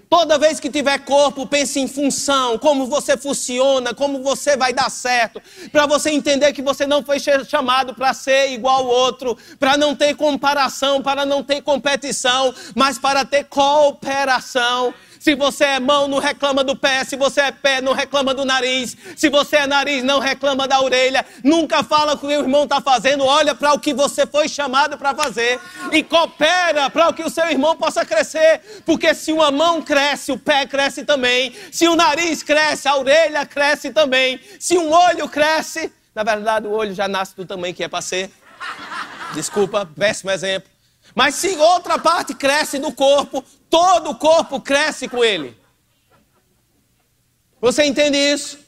Toda 0.09 0.39
vez 0.39 0.59
que 0.59 0.71
tiver 0.71 0.99
corpo, 1.01 1.47
pense 1.47 1.79
em 1.79 1.87
função, 1.87 2.57
como 2.57 2.87
você 2.87 3.15
funciona, 3.15 3.93
como 3.93 4.23
você 4.23 4.57
vai 4.57 4.73
dar 4.73 4.91
certo, 4.91 5.41
para 5.71 5.85
você 5.87 6.11
entender 6.11 6.53
que 6.55 6.63
você 6.63 6.87
não 6.87 7.03
foi 7.05 7.19
chamado 7.47 7.95
para 7.95 8.15
ser 8.15 8.53
igual 8.53 8.77
ao 8.79 8.87
outro, 8.87 9.37
para 9.59 9.77
não 9.77 9.95
ter 9.95 10.17
comparação, 10.17 11.03
para 11.03 11.27
não 11.27 11.43
ter 11.43 11.61
competição, 11.61 12.55
mas 12.75 12.99
para 12.99 13.23
ter 13.25 13.45
cooperação. 13.45 14.95
Se 15.29 15.35
você 15.35 15.65
é 15.65 15.79
mão, 15.79 16.09
não 16.09 16.19
reclama 16.19 16.65
do 16.65 16.75
pé. 16.75 17.05
Se 17.05 17.15
você 17.15 17.43
é 17.43 17.53
pé, 17.53 17.83
não 17.83 17.93
reclama 17.93 18.33
do 18.33 18.47
nariz. 18.47 18.97
Se 19.15 19.29
você 19.29 19.57
é 19.57 19.67
nariz, 19.67 20.03
não 20.03 20.21
reclama 20.21 20.67
da 20.67 20.81
orelha. 20.81 21.23
Nunca 21.45 21.85
fala 21.85 22.15
o 22.15 22.19
que 22.19 22.25
o 22.25 22.31
irmão 22.31 22.63
está 22.65 22.81
fazendo. 22.81 23.27
Olha 23.27 23.55
para 23.55 23.75
o 23.75 23.79
que 23.79 23.93
você 23.93 24.27
foi 24.27 24.49
chamado 24.49 24.97
para 24.97 25.15
fazer. 25.15 25.61
E 25.93 26.03
coopera 26.03 26.89
para 26.89 27.13
que 27.13 27.23
o 27.23 27.29
seu 27.29 27.45
irmão 27.51 27.77
possa 27.77 28.07
crescer. 28.07 28.83
Porque 28.87 29.15
se 29.15 29.31
uma 29.31 29.51
mão 29.51 29.83
cresce, 29.83 30.33
o 30.33 30.39
pé 30.39 30.65
cresce 30.65 31.05
também. 31.05 31.53
Se 31.71 31.87
o 31.87 31.95
nariz 31.95 32.43
cresce, 32.43 32.89
a 32.89 32.97
orelha 32.97 33.45
cresce 33.45 33.91
também. 33.91 34.41
Se 34.59 34.79
um 34.79 34.91
olho 34.91 35.29
cresce, 35.29 35.93
na 36.15 36.23
verdade 36.23 36.67
o 36.67 36.71
olho 36.71 36.95
já 36.95 37.07
nasce 37.07 37.37
do 37.37 37.45
tamanho 37.45 37.75
que 37.75 37.85
é 37.85 37.89
para 37.89 38.01
ser. 38.01 38.31
Desculpa, 39.35 39.87
péssimo 39.95 40.31
exemplo. 40.31 40.78
Mas 41.15 41.35
se 41.35 41.57
outra 41.57 41.99
parte 41.99 42.35
cresce 42.35 42.79
do 42.79 42.93
corpo, 42.93 43.45
todo 43.69 44.11
o 44.11 44.15
corpo 44.15 44.61
cresce 44.61 45.09
com 45.09 45.25
ele. 45.25 45.57
Você 47.61 47.85
entende 47.85 48.17
isso? 48.17 48.59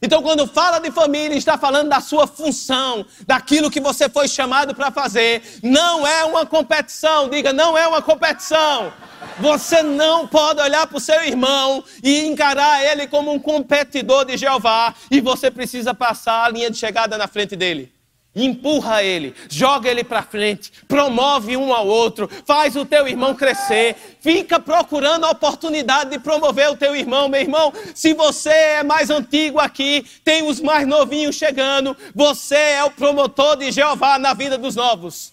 Então, 0.00 0.22
quando 0.22 0.46
fala 0.46 0.78
de 0.78 0.90
família, 0.90 1.36
está 1.36 1.56
falando 1.56 1.88
da 1.88 2.00
sua 2.00 2.26
função, 2.26 3.06
daquilo 3.26 3.70
que 3.70 3.80
você 3.80 4.10
foi 4.10 4.28
chamado 4.28 4.74
para 4.74 4.90
fazer. 4.90 5.42
Não 5.62 6.06
é 6.06 6.22
uma 6.24 6.44
competição, 6.44 7.30
diga, 7.30 7.52
não 7.52 7.76
é 7.78 7.88
uma 7.88 8.02
competição. 8.02 8.92
Você 9.40 9.82
não 9.82 10.28
pode 10.28 10.60
olhar 10.60 10.86
para 10.86 10.98
o 10.98 11.00
seu 11.00 11.24
irmão 11.24 11.82
e 12.02 12.26
encarar 12.26 12.84
ele 12.84 13.06
como 13.06 13.32
um 13.32 13.38
competidor 13.38 14.26
de 14.26 14.36
Jeová, 14.36 14.94
e 15.10 15.20
você 15.20 15.50
precisa 15.50 15.94
passar 15.94 16.44
a 16.44 16.48
linha 16.50 16.70
de 16.70 16.76
chegada 16.76 17.16
na 17.16 17.26
frente 17.26 17.56
dele 17.56 17.95
empurra 18.36 19.02
ele, 19.02 19.34
joga 19.48 19.88
ele 19.88 20.04
para 20.04 20.22
frente, 20.22 20.70
promove 20.86 21.56
um 21.56 21.72
ao 21.72 21.86
outro, 21.86 22.28
faz 22.44 22.76
o 22.76 22.84
teu 22.84 23.08
irmão 23.08 23.34
crescer, 23.34 23.96
fica 24.20 24.60
procurando 24.60 25.24
a 25.24 25.30
oportunidade 25.30 26.10
de 26.10 26.18
promover 26.18 26.70
o 26.70 26.76
teu 26.76 26.94
irmão, 26.94 27.28
meu 27.28 27.40
irmão. 27.40 27.72
Se 27.94 28.12
você 28.12 28.50
é 28.50 28.82
mais 28.82 29.08
antigo 29.08 29.58
aqui, 29.58 30.04
tem 30.22 30.42
os 30.46 30.60
mais 30.60 30.86
novinhos 30.86 31.36
chegando, 31.36 31.96
você 32.14 32.54
é 32.54 32.84
o 32.84 32.90
promotor 32.90 33.56
de 33.56 33.72
Jeová 33.72 34.18
na 34.18 34.34
vida 34.34 34.58
dos 34.58 34.76
novos. 34.76 35.32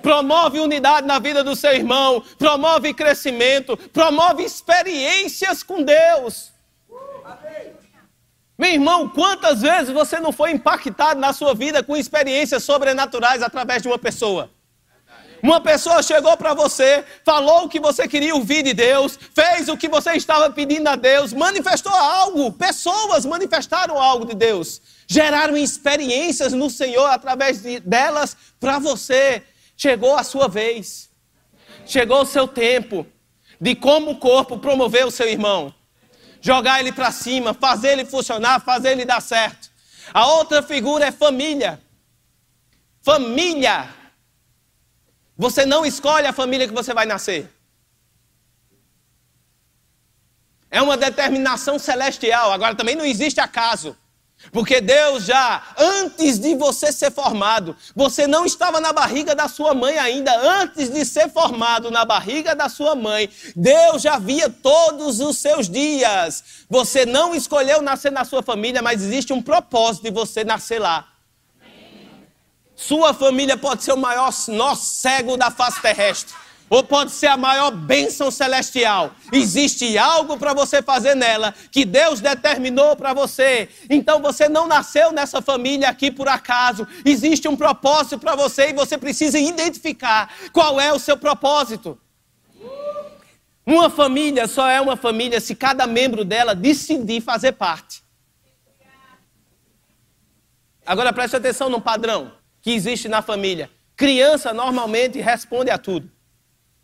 Promove 0.00 0.58
unidade 0.58 1.06
na 1.06 1.18
vida 1.18 1.44
do 1.44 1.54
seu 1.54 1.72
irmão, 1.72 2.22
promove 2.38 2.92
crescimento, 2.92 3.76
promove 3.76 4.42
experiências 4.42 5.62
com 5.62 5.82
Deus. 5.82 6.51
Meu 8.62 8.70
irmão, 8.70 9.08
quantas 9.08 9.60
vezes 9.60 9.92
você 9.92 10.20
não 10.20 10.30
foi 10.30 10.52
impactado 10.52 11.18
na 11.18 11.32
sua 11.32 11.52
vida 11.52 11.82
com 11.82 11.96
experiências 11.96 12.62
sobrenaturais 12.62 13.42
através 13.42 13.82
de 13.82 13.88
uma 13.88 13.98
pessoa? 13.98 14.52
Uma 15.42 15.60
pessoa 15.60 16.00
chegou 16.00 16.36
para 16.36 16.54
você, 16.54 17.04
falou 17.24 17.64
o 17.64 17.68
que 17.68 17.80
você 17.80 18.06
queria 18.06 18.32
ouvir 18.32 18.62
de 18.62 18.72
Deus, 18.72 19.18
fez 19.34 19.68
o 19.68 19.76
que 19.76 19.88
você 19.88 20.12
estava 20.12 20.48
pedindo 20.48 20.86
a 20.86 20.94
Deus, 20.94 21.32
manifestou 21.32 21.92
algo, 21.92 22.52
pessoas 22.52 23.26
manifestaram 23.26 24.00
algo 24.00 24.26
de 24.26 24.36
Deus, 24.36 24.80
geraram 25.08 25.56
experiências 25.56 26.52
no 26.52 26.70
Senhor 26.70 27.06
através 27.06 27.62
de, 27.62 27.80
delas 27.80 28.36
para 28.60 28.78
você. 28.78 29.42
Chegou 29.76 30.16
a 30.16 30.22
sua 30.22 30.46
vez, 30.46 31.10
chegou 31.84 32.22
o 32.22 32.26
seu 32.26 32.46
tempo 32.46 33.04
de 33.60 33.74
como 33.74 34.12
o 34.12 34.18
corpo 34.18 34.56
promover 34.56 35.04
o 35.04 35.10
seu 35.10 35.28
irmão 35.28 35.74
jogar 36.42 36.80
ele 36.80 36.92
para 36.92 37.10
cima, 37.12 37.54
fazer 37.54 37.92
ele 37.92 38.04
funcionar, 38.04 38.60
fazer 38.60 38.90
ele 38.90 39.04
dar 39.04 39.22
certo. 39.22 39.70
A 40.12 40.26
outra 40.26 40.62
figura 40.62 41.06
é 41.06 41.12
família. 41.12 41.80
Família. 43.00 43.88
Você 45.36 45.64
não 45.64 45.86
escolhe 45.86 46.26
a 46.26 46.32
família 46.32 46.66
que 46.66 46.74
você 46.74 46.92
vai 46.92 47.06
nascer. 47.06 47.48
É 50.68 50.82
uma 50.82 50.96
determinação 50.96 51.78
celestial. 51.78 52.52
Agora 52.52 52.74
também 52.74 52.96
não 52.96 53.04
existe 53.04 53.40
acaso. 53.40 53.96
Porque 54.50 54.80
Deus 54.80 55.24
já, 55.24 55.62
antes 55.78 56.38
de 56.38 56.54
você 56.54 56.90
ser 56.90 57.12
formado, 57.12 57.76
você 57.94 58.26
não 58.26 58.44
estava 58.44 58.80
na 58.80 58.92
barriga 58.92 59.34
da 59.34 59.48
sua 59.48 59.72
mãe 59.74 59.98
ainda, 59.98 60.36
antes 60.36 60.90
de 60.90 61.04
ser 61.04 61.30
formado 61.30 61.90
na 61.90 62.04
barriga 62.04 62.54
da 62.54 62.68
sua 62.68 62.94
mãe, 62.94 63.30
Deus 63.54 64.02
já 64.02 64.18
via 64.18 64.50
todos 64.50 65.20
os 65.20 65.38
seus 65.38 65.68
dias. 65.68 66.42
Você 66.68 67.06
não 67.06 67.34
escolheu 67.34 67.80
nascer 67.80 68.10
na 68.10 68.24
sua 68.24 68.42
família, 68.42 68.82
mas 68.82 69.02
existe 69.02 69.32
um 69.32 69.40
propósito 69.40 70.04
de 70.04 70.10
você 70.10 70.44
nascer 70.44 70.80
lá. 70.80 71.08
Sua 72.74 73.14
família 73.14 73.56
pode 73.56 73.84
ser 73.84 73.92
o 73.92 73.96
maior 73.96 74.32
nó 74.48 74.74
cego 74.74 75.36
da 75.36 75.50
face 75.50 75.80
terrestre 75.80 76.41
ou 76.72 76.82
pode 76.82 77.10
ser 77.10 77.26
a 77.26 77.36
maior 77.36 77.70
bênção 77.70 78.30
celestial. 78.30 79.14
Existe 79.30 79.98
algo 79.98 80.38
para 80.38 80.54
você 80.54 80.80
fazer 80.80 81.14
nela 81.14 81.54
que 81.70 81.84
Deus 81.84 82.18
determinou 82.18 82.96
para 82.96 83.12
você. 83.12 83.68
Então 83.90 84.22
você 84.22 84.48
não 84.48 84.66
nasceu 84.66 85.12
nessa 85.12 85.42
família 85.42 85.90
aqui 85.90 86.10
por 86.10 86.28
acaso. 86.28 86.88
Existe 87.04 87.46
um 87.46 87.54
propósito 87.54 88.18
para 88.18 88.34
você 88.34 88.70
e 88.70 88.72
você 88.72 88.96
precisa 88.96 89.38
identificar 89.38 90.34
qual 90.50 90.80
é 90.80 90.90
o 90.90 90.98
seu 90.98 91.14
propósito. 91.14 92.00
Uma 93.66 93.90
família 93.90 94.48
só 94.48 94.66
é 94.66 94.80
uma 94.80 94.96
família 94.96 95.42
se 95.42 95.54
cada 95.54 95.86
membro 95.86 96.24
dela 96.24 96.54
decidir 96.54 97.20
fazer 97.20 97.52
parte. 97.52 98.02
Agora 100.86 101.12
preste 101.12 101.36
atenção 101.36 101.68
no 101.68 101.82
padrão 101.82 102.32
que 102.62 102.70
existe 102.70 103.10
na 103.10 103.20
família. 103.20 103.70
Criança 103.94 104.54
normalmente 104.54 105.20
responde 105.20 105.68
a 105.68 105.76
tudo 105.76 106.10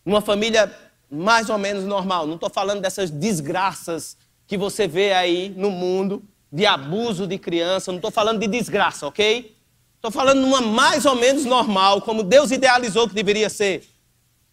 numa 0.08 0.22
família 0.22 0.74
mais 1.10 1.50
ou 1.50 1.58
menos 1.58 1.84
normal. 1.84 2.26
Não 2.26 2.36
estou 2.36 2.48
falando 2.48 2.80
dessas 2.80 3.10
desgraças 3.10 4.16
que 4.46 4.56
você 4.56 4.88
vê 4.88 5.12
aí 5.12 5.50
no 5.54 5.70
mundo, 5.70 6.22
de 6.50 6.64
abuso 6.64 7.26
de 7.26 7.38
criança. 7.38 7.92
Não 7.92 7.98
estou 7.98 8.10
falando 8.10 8.40
de 8.40 8.46
desgraça, 8.46 9.06
ok? 9.06 9.54
Estou 9.96 10.10
falando 10.10 10.40
numa 10.40 10.62
mais 10.62 11.04
ou 11.04 11.14
menos 11.14 11.44
normal, 11.44 12.00
como 12.00 12.22
Deus 12.22 12.50
idealizou 12.50 13.06
que 13.06 13.14
deveria 13.14 13.50
ser. 13.50 13.86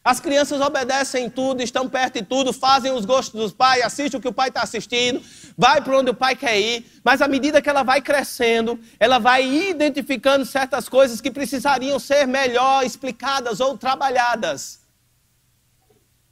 As 0.04 0.20
crianças 0.20 0.60
obedecem 0.60 1.30
tudo, 1.30 1.64
estão 1.64 1.88
perto 1.88 2.16
de 2.16 2.24
tudo, 2.24 2.52
fazem 2.52 2.92
os 2.92 3.06
gostos 3.06 3.40
dos 3.40 3.54
pais, 3.54 3.84
assistem 3.84 4.20
o 4.20 4.22
que 4.22 4.28
o 4.28 4.34
pai 4.34 4.50
está 4.50 4.62
assistindo, 4.62 5.22
vai 5.58 5.82
para 5.82 5.98
onde 5.98 6.12
o 6.12 6.14
pai 6.14 6.36
quer 6.36 6.60
ir, 6.60 6.86
mas 7.04 7.22
à 7.22 7.28
medida 7.28 7.62
que 7.62 7.70
ela 7.70 7.82
vai 7.82 8.02
crescendo, 8.02 8.80
ela 9.00 9.20
vai 9.20 9.48
identificando 9.48 10.46
certas 10.46 10.88
coisas 10.88 11.22
que 11.22 11.32
precisariam 11.32 11.98
ser 11.98 12.28
melhor 12.28 12.86
explicadas 12.86 13.60
ou 13.60 13.76
trabalhadas. 13.78 14.85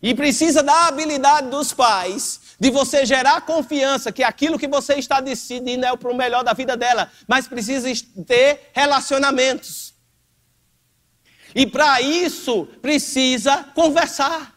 E 0.04 0.13
precisa 0.13 0.62
da 0.62 0.88
habilidade 0.88 1.48
dos 1.48 1.72
pais 1.72 2.42
de 2.60 2.70
você 2.70 3.06
gerar 3.06 3.39
confiança 3.46 4.12
que 4.12 4.22
aquilo 4.22 4.60
que 4.60 4.68
você 4.68 4.96
está 4.96 5.22
decidindo 5.22 5.86
é 5.86 5.96
para 5.96 6.12
o 6.12 6.16
melhor 6.16 6.44
da 6.44 6.52
vida 6.52 6.76
dela, 6.76 7.10
mas 7.26 7.48
precisa 7.48 7.88
ter 8.28 8.70
relacionamentos. 8.74 9.94
E 11.56 11.66
para 11.66 12.02
isso 12.02 12.66
precisa 12.82 13.63
conversar. 13.74 14.54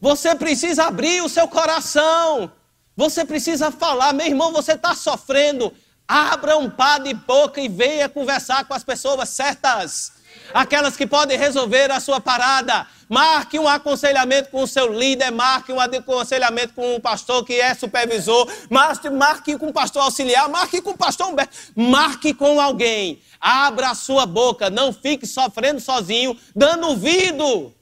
Você 0.00 0.34
precisa 0.34 0.86
abrir 0.86 1.22
o 1.22 1.28
seu 1.28 1.46
coração. 1.46 2.50
Você 2.96 3.24
precisa 3.24 3.70
falar, 3.70 4.12
meu 4.12 4.26
irmão, 4.26 4.52
você 4.52 4.72
está 4.72 4.92
sofrendo. 4.92 5.72
Abra 6.08 6.58
um 6.58 6.68
par 6.68 6.98
de 6.98 7.14
boca 7.14 7.60
e 7.60 7.68
venha 7.68 8.08
conversar 8.08 8.64
com 8.64 8.74
as 8.74 8.82
pessoas 8.82 9.28
certas 9.28 10.15
aquelas 10.52 10.96
que 10.96 11.06
podem 11.06 11.38
resolver 11.38 11.90
a 11.90 12.00
sua 12.00 12.20
parada. 12.20 12.86
Marque 13.08 13.58
um 13.58 13.68
aconselhamento 13.68 14.50
com 14.50 14.62
o 14.62 14.66
seu 14.66 14.92
líder, 14.92 15.30
marque 15.30 15.72
um 15.72 15.78
aconselhamento 15.78 16.74
com 16.74 16.96
o 16.96 17.00
pastor 17.00 17.44
que 17.44 17.54
é 17.60 17.72
supervisor, 17.72 18.50
marque, 18.68 19.08
marque 19.08 19.56
com 19.56 19.68
o 19.68 19.72
pastor 19.72 20.02
auxiliar, 20.02 20.48
marque 20.48 20.80
com 20.80 20.90
o 20.90 20.98
pastor 20.98 21.28
Humberto, 21.28 21.56
marque 21.76 22.34
com 22.34 22.60
alguém. 22.60 23.20
Abra 23.40 23.90
a 23.90 23.94
sua 23.94 24.26
boca, 24.26 24.70
não 24.70 24.92
fique 24.92 25.24
sofrendo 25.24 25.80
sozinho, 25.80 26.36
dando 26.54 26.88
ouvido, 26.88 27.72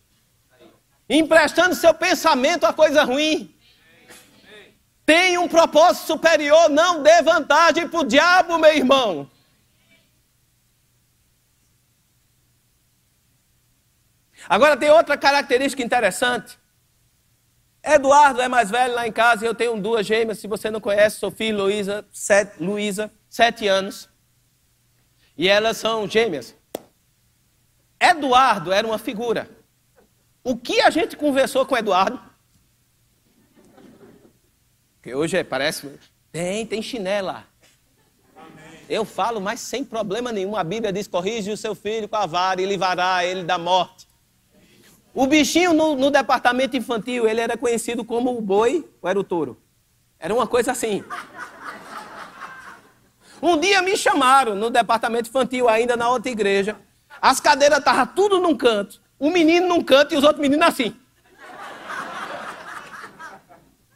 emprestando 1.08 1.74
seu 1.74 1.94
pensamento 1.94 2.64
a 2.64 2.72
coisa 2.72 3.02
ruim. 3.02 3.54
Tem 5.06 5.36
um 5.36 5.48
propósito 5.48 6.06
superior, 6.06 6.68
não 6.70 7.02
dê 7.02 7.22
vantagem 7.22 7.88
para 7.88 8.00
o 8.00 8.04
diabo, 8.04 8.58
meu 8.58 8.74
irmão. 8.74 9.30
Agora 14.48 14.76
tem 14.76 14.90
outra 14.90 15.16
característica 15.16 15.82
interessante. 15.82 16.58
Eduardo 17.82 18.40
é 18.40 18.48
mais 18.48 18.70
velho 18.70 18.94
lá 18.94 19.06
em 19.06 19.12
casa 19.12 19.44
e 19.44 19.48
eu 19.48 19.54
tenho 19.54 19.78
duas 19.80 20.06
gêmeas. 20.06 20.38
Se 20.38 20.46
você 20.46 20.70
não 20.70 20.80
conhece, 20.80 21.18
Sofia 21.18 21.48
e 21.48 21.52
Luísa, 21.52 22.04
sete, 22.10 22.62
Luísa, 22.62 23.12
sete 23.28 23.68
anos. 23.68 24.08
E 25.36 25.48
elas 25.48 25.76
são 25.76 26.08
gêmeas. 26.08 26.54
Eduardo 28.00 28.72
era 28.72 28.86
uma 28.86 28.98
figura. 28.98 29.50
O 30.42 30.56
que 30.56 30.80
a 30.80 30.90
gente 30.90 31.16
conversou 31.16 31.66
com 31.66 31.76
Eduardo? 31.76 32.20
Que 35.02 35.14
hoje 35.14 35.36
é, 35.36 35.44
parece. 35.44 35.90
Tem, 36.32 36.66
tem 36.66 36.80
chinela. 36.80 37.46
Eu 38.88 39.04
falo, 39.04 39.40
mas 39.40 39.60
sem 39.60 39.84
problema 39.84 40.32
nenhum. 40.32 40.56
A 40.56 40.64
Bíblia 40.64 40.92
diz: 40.92 41.06
corrige 41.06 41.50
o 41.50 41.56
seu 41.56 41.74
filho 41.74 42.08
com 42.08 42.16
a 42.16 42.26
vara 42.26 42.60
e 42.60 42.66
livrará 42.66 43.24
ele 43.24 43.42
da 43.42 43.58
morte. 43.58 44.06
O 45.14 45.28
bichinho 45.28 45.72
no, 45.72 45.94
no, 45.94 46.10
departamento 46.10 46.76
infantil, 46.76 47.28
ele 47.28 47.40
era 47.40 47.56
conhecido 47.56 48.04
como 48.04 48.36
o 48.36 48.40
boi 48.40 48.84
ou 49.00 49.08
era 49.08 49.18
o 49.18 49.22
touro? 49.22 49.56
Era 50.18 50.34
uma 50.34 50.46
coisa 50.46 50.72
assim. 50.72 51.04
Um 53.40 53.56
dia 53.56 53.80
me 53.80 53.96
chamaram 53.96 54.56
no 54.56 54.70
departamento 54.70 55.28
infantil, 55.28 55.68
ainda 55.68 55.96
na 55.96 56.10
outra 56.10 56.32
igreja. 56.32 56.76
As 57.22 57.38
cadeiras 57.38 57.78
estavam 57.78 58.06
tudo 58.06 58.40
num 58.40 58.56
canto. 58.56 59.00
O 59.16 59.30
menino 59.30 59.68
num 59.68 59.84
canto 59.84 60.14
e 60.14 60.18
os 60.18 60.24
outros 60.24 60.40
meninos 60.40 60.66
assim. 60.66 60.96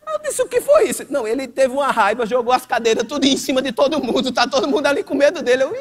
Eu 0.06 0.18
disse, 0.20 0.40
o 0.40 0.48
que 0.48 0.60
foi 0.60 0.88
isso? 0.88 1.04
Não, 1.10 1.26
ele 1.26 1.48
teve 1.48 1.74
uma 1.74 1.90
raiva, 1.90 2.26
jogou 2.26 2.52
as 2.52 2.64
cadeiras 2.64 3.06
tudo 3.06 3.24
em 3.24 3.36
cima 3.36 3.60
de 3.60 3.72
todo 3.72 4.02
mundo. 4.02 4.30
Tá 4.30 4.46
todo 4.46 4.68
mundo 4.68 4.86
ali 4.86 5.02
com 5.02 5.14
medo 5.14 5.42
dele. 5.42 5.64
Eu, 5.64 5.72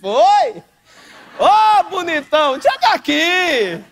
foi? 0.00 0.62
Ô, 1.38 1.46
oh, 1.46 1.84
bonitão, 1.90 2.60
chega 2.60 2.94
aqui. 2.94 3.91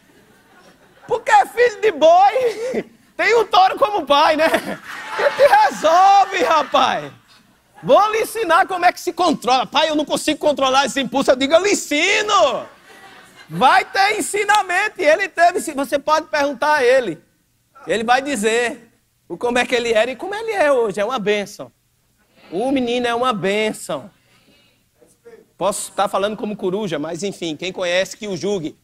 Porque 1.10 1.32
é 1.32 1.44
filho 1.44 1.80
de 1.80 1.90
boi. 1.90 2.84
Tem 3.16 3.34
um 3.34 3.44
touro 3.44 3.76
como 3.76 4.06
pai, 4.06 4.36
né? 4.36 4.48
Que 4.48 5.24
te 5.36 5.48
resolve, 5.48 6.44
rapaz. 6.44 7.12
Vou 7.82 8.12
lhe 8.12 8.20
ensinar 8.22 8.64
como 8.68 8.84
é 8.84 8.92
que 8.92 9.00
se 9.00 9.12
controla. 9.12 9.66
Pai, 9.66 9.90
eu 9.90 9.96
não 9.96 10.04
consigo 10.04 10.38
controlar 10.38 10.86
esse 10.86 11.00
impulso. 11.00 11.32
Eu 11.32 11.36
digo, 11.36 11.52
eu 11.52 11.64
lhe 11.64 11.72
ensino. 11.72 12.64
Vai 13.48 13.84
ter 13.84 14.20
ensinamento. 14.20 15.02
E 15.02 15.04
ele 15.04 15.28
teve. 15.28 15.58
Você 15.74 15.98
pode 15.98 16.28
perguntar 16.28 16.76
a 16.76 16.84
ele. 16.84 17.20
Ele 17.88 18.04
vai 18.04 18.22
dizer 18.22 18.88
como 19.36 19.58
é 19.58 19.66
que 19.66 19.74
ele 19.74 19.92
era 19.92 20.12
e 20.12 20.16
como 20.16 20.32
ele 20.32 20.52
é 20.52 20.70
hoje. 20.70 21.00
É 21.00 21.04
uma 21.04 21.18
bênção. 21.18 21.72
O 22.52 22.70
menino 22.70 23.08
é 23.08 23.14
uma 23.16 23.32
bênção. 23.32 24.08
Posso 25.58 25.90
estar 25.90 26.06
falando 26.06 26.36
como 26.36 26.56
coruja, 26.56 27.00
mas 27.00 27.24
enfim, 27.24 27.56
quem 27.56 27.72
conhece 27.72 28.16
que 28.16 28.28
o 28.28 28.36
julgue. 28.36 28.78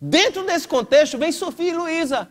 Dentro 0.00 0.44
desse 0.46 0.66
contexto 0.66 1.18
vem 1.18 1.30
Sofia 1.30 1.70
e 1.70 1.76
Luísa. 1.76 2.30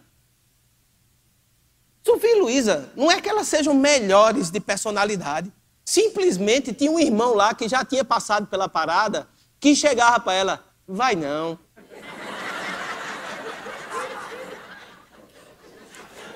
Sofia 2.03 2.35
e 2.35 2.39
Luísa, 2.39 2.91
não 2.95 3.11
é 3.11 3.21
que 3.21 3.29
elas 3.29 3.47
sejam 3.47 3.73
melhores 3.75 4.49
de 4.49 4.59
personalidade. 4.59 5.53
Simplesmente 5.85 6.73
tinha 6.73 6.89
um 6.89 6.99
irmão 6.99 7.35
lá 7.35 7.53
que 7.53 7.67
já 7.67 7.85
tinha 7.85 8.03
passado 8.03 8.47
pela 8.47 8.67
parada, 8.67 9.27
que 9.59 9.75
chegava 9.75 10.19
para 10.19 10.33
ela, 10.33 10.65
vai 10.87 11.15
não. 11.15 11.59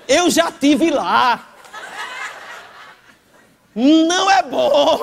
Eu 0.07 0.29
já 0.29 0.51
tive 0.51 0.91
lá. 0.91 1.49
Não 3.73 4.29
é 4.29 4.43
bom. 4.43 4.99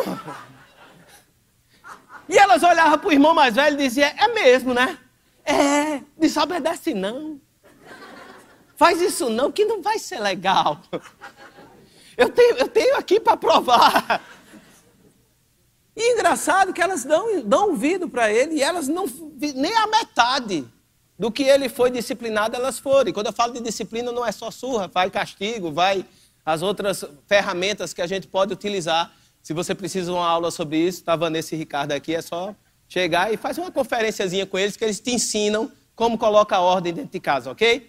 E 2.29 2.39
elas 2.39 2.63
olhavam 2.63 2.99
para 2.99 3.09
o 3.09 3.13
irmão 3.13 3.35
mais 3.35 3.57
velho 3.57 3.75
e 3.75 3.89
diziam, 3.89 4.09
é 4.09 4.29
mesmo, 4.29 4.73
né? 4.73 4.97
É, 5.51 6.03
desobedece 6.19 6.95
não. 6.95 7.41
Faz 8.77 9.01
isso 9.01 9.29
não, 9.29 9.51
que 9.51 9.65
não 9.65 9.83
vai 9.83 9.99
ser 9.99 10.21
legal. 10.21 10.81
Eu 12.17 12.29
tenho, 12.29 12.57
eu 12.57 12.69
tenho 12.69 12.97
aqui 12.97 13.19
para 13.19 13.37
provar. 13.37 14.23
E 15.97 16.15
engraçado 16.15 16.73
que 16.73 16.81
elas 16.81 17.05
dão, 17.05 17.43
dão 17.43 17.71
ouvido 17.71 18.09
para 18.09 18.33
ele 18.33 18.57
e 18.57 18.63
elas 18.63 18.89
não, 18.89 19.07
nem 19.55 19.75
a 19.75 19.87
metade 19.87 20.67
do 21.19 21.31
que 21.31 21.43
ele 21.43 21.69
foi 21.69 21.91
disciplinado, 21.91 22.57
elas 22.57 22.79
foram. 22.79 23.11
E 23.11 23.13
quando 23.13 23.27
eu 23.27 23.33
falo 23.33 23.53
de 23.53 23.61
disciplina, 23.61 24.13
não 24.13 24.25
é 24.25 24.33
só 24.33 24.51
surra, 24.51 24.89
vai 24.89 25.11
castigo, 25.11 25.71
vai 25.73 26.07
as 26.45 26.63
outras 26.63 27.05
ferramentas 27.27 27.93
que 27.93 28.01
a 28.01 28.07
gente 28.07 28.27
pode 28.27 28.53
utilizar. 28.53 29.13
Se 29.43 29.53
você 29.53 29.75
precisa 29.75 30.11
de 30.11 30.17
uma 30.17 30.27
aula 30.27 30.51
sobre 30.51 30.79
isso, 30.79 31.01
está 31.01 31.17
Vanessa 31.17 31.55
e 31.55 31.59
Ricardo 31.59 31.93
aqui, 31.93 32.15
é 32.15 32.23
só 32.23 32.55
chegar 32.91 33.33
e 33.33 33.37
fazer 33.37 33.61
uma 33.61 33.71
conferenciazinha 33.71 34.45
com 34.45 34.59
eles 34.59 34.77
que 34.77 34.85
eles 34.85 34.99
te 34.99 35.13
ensinam 35.13 35.71
como 35.95 36.19
coloca 36.19 36.57
a 36.57 36.61
ordem 36.61 36.93
dentro 36.93 37.13
de 37.13 37.21
casa, 37.21 37.49
ok? 37.51 37.89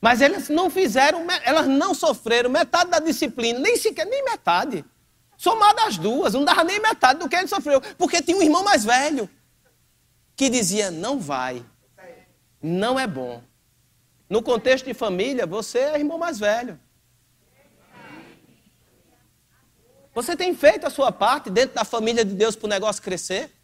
Mas 0.00 0.22
elas 0.22 0.48
não 0.48 0.70
fizeram, 0.70 1.26
elas 1.44 1.66
não 1.66 1.92
sofreram 1.92 2.48
metade 2.48 2.90
da 2.90 2.98
disciplina, 2.98 3.58
nem 3.58 3.76
sequer, 3.76 4.06
nem 4.06 4.24
metade. 4.24 4.82
Somada 5.36 5.84
as 5.84 5.98
duas, 5.98 6.32
não 6.32 6.42
dava 6.42 6.64
nem 6.64 6.80
metade 6.80 7.20
do 7.20 7.28
que 7.28 7.36
ele 7.36 7.48
sofreu, 7.48 7.82
porque 7.98 8.22
tinha 8.22 8.36
um 8.36 8.42
irmão 8.42 8.64
mais 8.64 8.82
velho 8.82 9.28
que 10.34 10.48
dizia: 10.48 10.90
não 10.90 11.20
vai, 11.20 11.62
não 12.62 12.98
é 12.98 13.06
bom. 13.06 13.42
No 14.28 14.42
contexto 14.42 14.86
de 14.86 14.94
família, 14.94 15.46
você 15.46 15.80
é 15.80 15.98
irmão 15.98 16.16
mais 16.16 16.38
velho. 16.38 16.80
Você 20.14 20.34
tem 20.34 20.54
feito 20.54 20.86
a 20.86 20.90
sua 20.90 21.12
parte 21.12 21.50
dentro 21.50 21.74
da 21.74 21.84
família 21.84 22.24
de 22.24 22.34
Deus 22.34 22.56
para 22.56 22.66
o 22.66 22.70
negócio 22.70 23.02
crescer? 23.02 23.59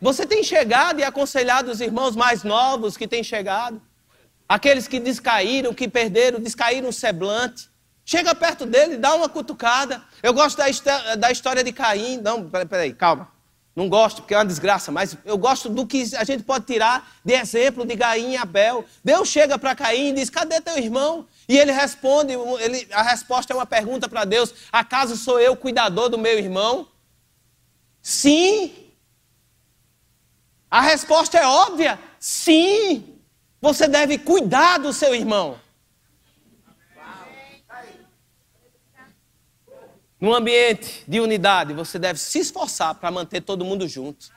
Você 0.00 0.24
tem 0.24 0.42
chegado 0.42 1.00
e 1.00 1.04
aconselhado 1.04 1.70
os 1.70 1.80
irmãos 1.80 2.16
mais 2.16 2.42
novos 2.42 2.96
que 2.96 3.06
têm 3.06 3.22
chegado? 3.22 3.80
Aqueles 4.48 4.88
que 4.88 4.98
descaíram, 4.98 5.74
que 5.74 5.86
perderam, 5.88 6.40
descaíram 6.40 6.88
o 6.88 6.92
semblante. 6.92 7.68
Chega 8.04 8.34
perto 8.34 8.66
dele, 8.66 8.96
dá 8.96 9.14
uma 9.14 9.28
cutucada. 9.28 10.02
Eu 10.22 10.32
gosto 10.32 10.56
da, 10.56 11.30
história 11.30 11.62
de 11.62 11.72
Caim. 11.72 12.16
Não, 12.16 12.48
peraí, 12.48 12.66
peraí, 12.66 12.92
calma. 12.94 13.28
Não 13.76 13.88
gosto, 13.88 14.22
porque 14.22 14.34
é 14.34 14.38
uma 14.38 14.44
desgraça, 14.44 14.90
mas 14.90 15.16
eu 15.24 15.38
gosto 15.38 15.68
do 15.68 15.86
que 15.86 16.02
a 16.16 16.24
gente 16.24 16.42
pode 16.42 16.66
tirar 16.66 17.08
de 17.24 17.34
exemplo 17.34 17.86
de 17.86 17.96
Caim 17.96 18.32
e 18.32 18.36
Abel. 18.36 18.84
Deus 19.04 19.28
chega 19.28 19.56
para 19.58 19.76
Caim 19.76 20.08
e 20.08 20.12
diz: 20.14 20.28
Cadê 20.28 20.60
teu 20.60 20.76
irmão? 20.76 21.26
E 21.48 21.56
ele 21.56 21.70
responde: 21.70 22.32
ele, 22.58 22.88
a 22.90 23.02
resposta 23.02 23.52
é 23.52 23.56
uma 23.56 23.66
pergunta 23.66 24.08
para 24.08 24.24
Deus: 24.24 24.52
Acaso 24.72 25.16
sou 25.16 25.38
eu 25.38 25.54
cuidador 25.54 26.08
do 26.08 26.18
meu 26.18 26.36
irmão? 26.36 26.88
Sim. 28.02 28.79
A 30.70 30.80
resposta 30.80 31.38
é 31.38 31.46
óbvia: 31.46 31.98
sim. 32.18 33.18
Você 33.60 33.86
deve 33.86 34.16
cuidar 34.16 34.78
do 34.78 34.92
seu 34.92 35.14
irmão. 35.14 35.58
Num 40.18 40.34
ambiente 40.34 41.02
de 41.08 41.18
unidade, 41.18 41.72
você 41.72 41.98
deve 41.98 42.18
se 42.18 42.38
esforçar 42.38 42.94
para 42.94 43.10
manter 43.10 43.40
todo 43.40 43.64
mundo 43.64 43.88
junto. 43.88 44.30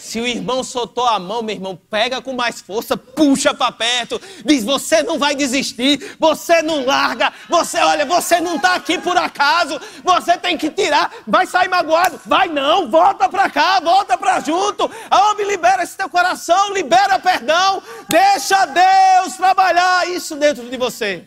Se 0.00 0.18
o 0.18 0.26
irmão 0.26 0.64
soltou 0.64 1.06
a 1.06 1.18
mão, 1.18 1.42
meu 1.42 1.54
irmão, 1.54 1.78
pega 1.90 2.22
com 2.22 2.32
mais 2.32 2.58
força, 2.58 2.96
puxa 2.96 3.52
para 3.52 3.70
perto, 3.70 4.20
diz: 4.46 4.64
Você 4.64 5.02
não 5.02 5.18
vai 5.18 5.34
desistir, 5.34 6.16
você 6.18 6.62
não 6.62 6.86
larga, 6.86 7.30
você, 7.50 7.78
olha, 7.80 8.06
você 8.06 8.40
não 8.40 8.56
está 8.56 8.74
aqui 8.74 8.98
por 8.98 9.14
acaso, 9.18 9.78
você 10.02 10.38
tem 10.38 10.56
que 10.56 10.70
tirar, 10.70 11.12
vai 11.26 11.46
sair 11.46 11.68
magoado, 11.68 12.18
vai 12.24 12.48
não, 12.48 12.90
volta 12.90 13.28
para 13.28 13.50
cá, 13.50 13.78
volta 13.78 14.16
para 14.16 14.40
junto, 14.40 14.90
homem, 15.12 15.46
libera 15.46 15.82
esse 15.82 15.98
teu 15.98 16.08
coração, 16.08 16.72
libera 16.72 17.18
perdão, 17.18 17.82
deixa 18.08 18.64
Deus 18.64 19.36
trabalhar 19.36 20.08
isso 20.08 20.34
dentro 20.34 20.68
de 20.70 20.78
você. 20.78 21.24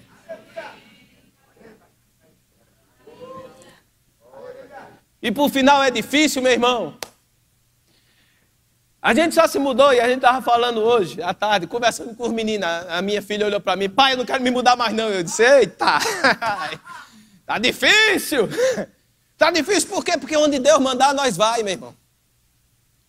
E 5.21 5.31
por 5.31 5.49
final 5.51 5.81
é 5.83 5.91
difícil, 5.91 6.41
meu 6.41 6.51
irmão. 6.51 6.97
A 9.03 9.13
gente 9.13 9.35
só 9.35 9.45
se 9.47 9.59
mudou 9.59 9.91
e 9.91 9.99
a 9.99 10.07
gente 10.07 10.19
estava 10.19 10.41
falando 10.41 10.79
hoje, 10.79 11.21
à 11.21 11.33
tarde, 11.33 11.67
conversando 11.67 12.15
com 12.15 12.23
os 12.23 12.31
meninos. 12.31 12.65
A 12.87 13.01
minha 13.01 13.21
filha 13.21 13.45
olhou 13.45 13.59
para 13.59 13.75
mim, 13.75 13.89
pai, 13.89 14.13
eu 14.13 14.17
não 14.17 14.25
quero 14.25 14.41
me 14.41 14.49
mudar 14.49 14.77
mais 14.77 14.93
não. 14.93 15.09
Eu 15.09 15.21
disse, 15.21 15.43
eita, 15.43 15.99
tá 17.45 17.59
difícil. 17.59 18.47
Tá 19.35 19.51
difícil 19.51 19.89
por 19.89 20.05
quê? 20.05 20.17
Porque 20.17 20.37
onde 20.37 20.57
Deus 20.57 20.79
mandar, 20.79 21.13
nós 21.13 21.35
vai, 21.35 21.63
meu 21.63 21.73
irmão. 21.73 21.93